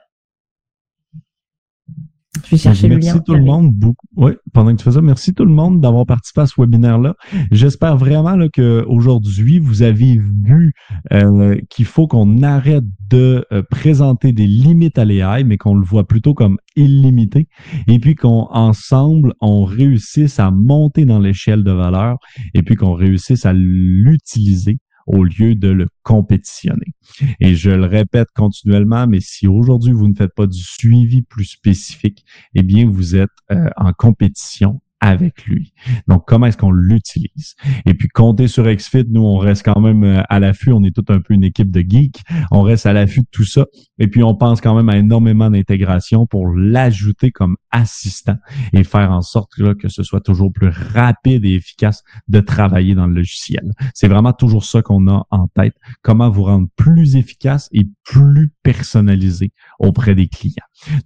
[2.47, 3.23] Je vais chercher merci le lien?
[3.27, 3.73] tout le monde.
[3.73, 6.61] Beaucoup, oui, pendant que tu fais ça, merci tout le monde d'avoir participé à ce
[6.61, 7.15] webinaire-là.
[7.51, 10.73] J'espère vraiment là, qu'aujourd'hui, vous avez vu
[11.13, 15.85] euh, qu'il faut qu'on arrête de euh, présenter des limites à l'AI, mais qu'on le
[15.85, 17.49] voit plutôt comme illimité,
[17.89, 22.19] et puis qu'ensemble, on réussisse à monter dans l'échelle de valeur,
[22.55, 26.95] et puis qu'on réussisse à l'utiliser au lieu de le compétitionner.
[27.41, 31.45] Et je le répète continuellement, mais si aujourd'hui vous ne faites pas du suivi plus
[31.45, 35.73] spécifique, eh bien vous êtes euh, en compétition avec lui.
[36.09, 37.55] Donc, comment est-ce qu'on l'utilise?
[37.85, 40.73] Et puis, compter sur XFIT, nous, on reste quand même euh, à l'affût.
[40.73, 42.23] On est tout un peu une équipe de geeks.
[42.51, 43.67] On reste à l'affût de tout ça.
[43.99, 48.37] Et puis, on pense quand même à énormément d'intégration pour l'ajouter comme assistant
[48.73, 53.07] et faire en sorte que ce soit toujours plus rapide et efficace de travailler dans
[53.07, 53.73] le logiciel.
[53.95, 55.75] C'est vraiment toujours ça qu'on a en tête.
[56.03, 60.55] Comment vous rendre plus efficace et plus personnalisé auprès des clients.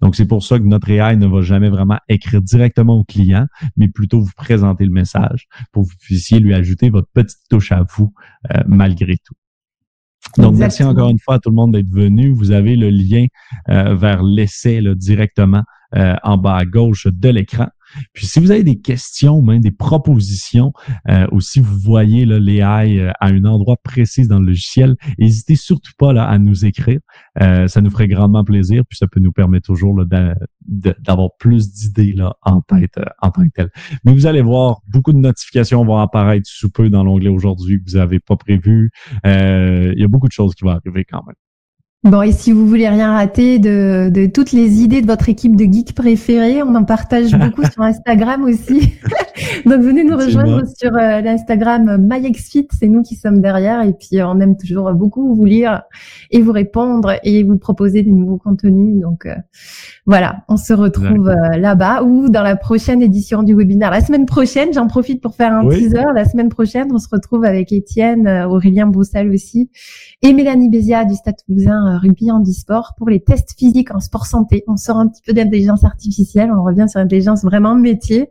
[0.01, 3.47] Donc, c'est pour ça que notre AI ne va jamais vraiment écrire directement au client,
[3.77, 7.73] mais plutôt vous présenter le message pour que vous puissiez lui ajouter votre petite touche
[7.73, 8.13] à vous
[8.53, 9.35] euh, malgré tout.
[10.37, 12.31] Donc, merci encore une fois à tout le monde d'être venu.
[12.31, 13.27] Vous avez le lien
[13.69, 15.63] euh, vers l'essai directement
[15.97, 17.67] euh, en bas à gauche de l'écran.
[18.13, 20.73] Puis si vous avez des questions, même des propositions,
[21.09, 24.97] euh, ou si vous voyez là, l'AI euh, à un endroit précis dans le logiciel,
[25.19, 27.01] n'hésitez surtout pas là, à nous écrire.
[27.41, 29.95] Euh, ça nous ferait grandement plaisir, puis ça peut nous permettre toujours
[30.67, 33.71] d'avoir plus d'idées en tête en tant que tel.
[34.05, 37.91] Mais vous allez voir, beaucoup de notifications vont apparaître sous peu dans l'onglet aujourd'hui que
[37.91, 38.91] vous n'avez pas prévu.
[39.25, 41.37] il y a beaucoup de choses qui vont arriver quand même.
[42.03, 45.55] Bon, et si vous voulez rien rater de, de toutes les idées de votre équipe
[45.55, 48.95] de geeks préférés, on en partage beaucoup sur Instagram aussi.
[49.67, 54.23] Donc venez nous rejoindre sur euh, l'Instagram MyXFit, c'est nous qui sommes derrière et puis
[54.23, 55.83] on aime toujours beaucoup vous lire
[56.31, 59.01] et vous répondre et vous proposer des nouveaux contenus.
[59.03, 59.35] Donc euh,
[60.07, 63.91] voilà, on se retrouve euh, là-bas ou dans la prochaine édition du webinaire.
[63.91, 66.05] La semaine prochaine, j'en profite pour faire un teaser.
[66.15, 69.71] La semaine prochaine, on se retrouve avec Étienne, Aurélien Broussal aussi
[70.23, 74.27] et Mélanie Bézia du Stade Toulousain euh, rugby handisport pour les tests physiques en sport
[74.27, 74.65] santé.
[74.67, 78.29] On sort un petit peu d'intelligence artificielle, on revient sur l'intelligence vraiment métier.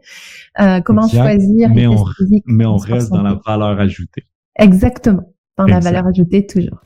[0.59, 4.25] Euh, comment choisir mais les tests physiques Mais on reste dans la valeur ajoutée.
[4.55, 6.79] Exactement, dans la valeur ajoutée toujours.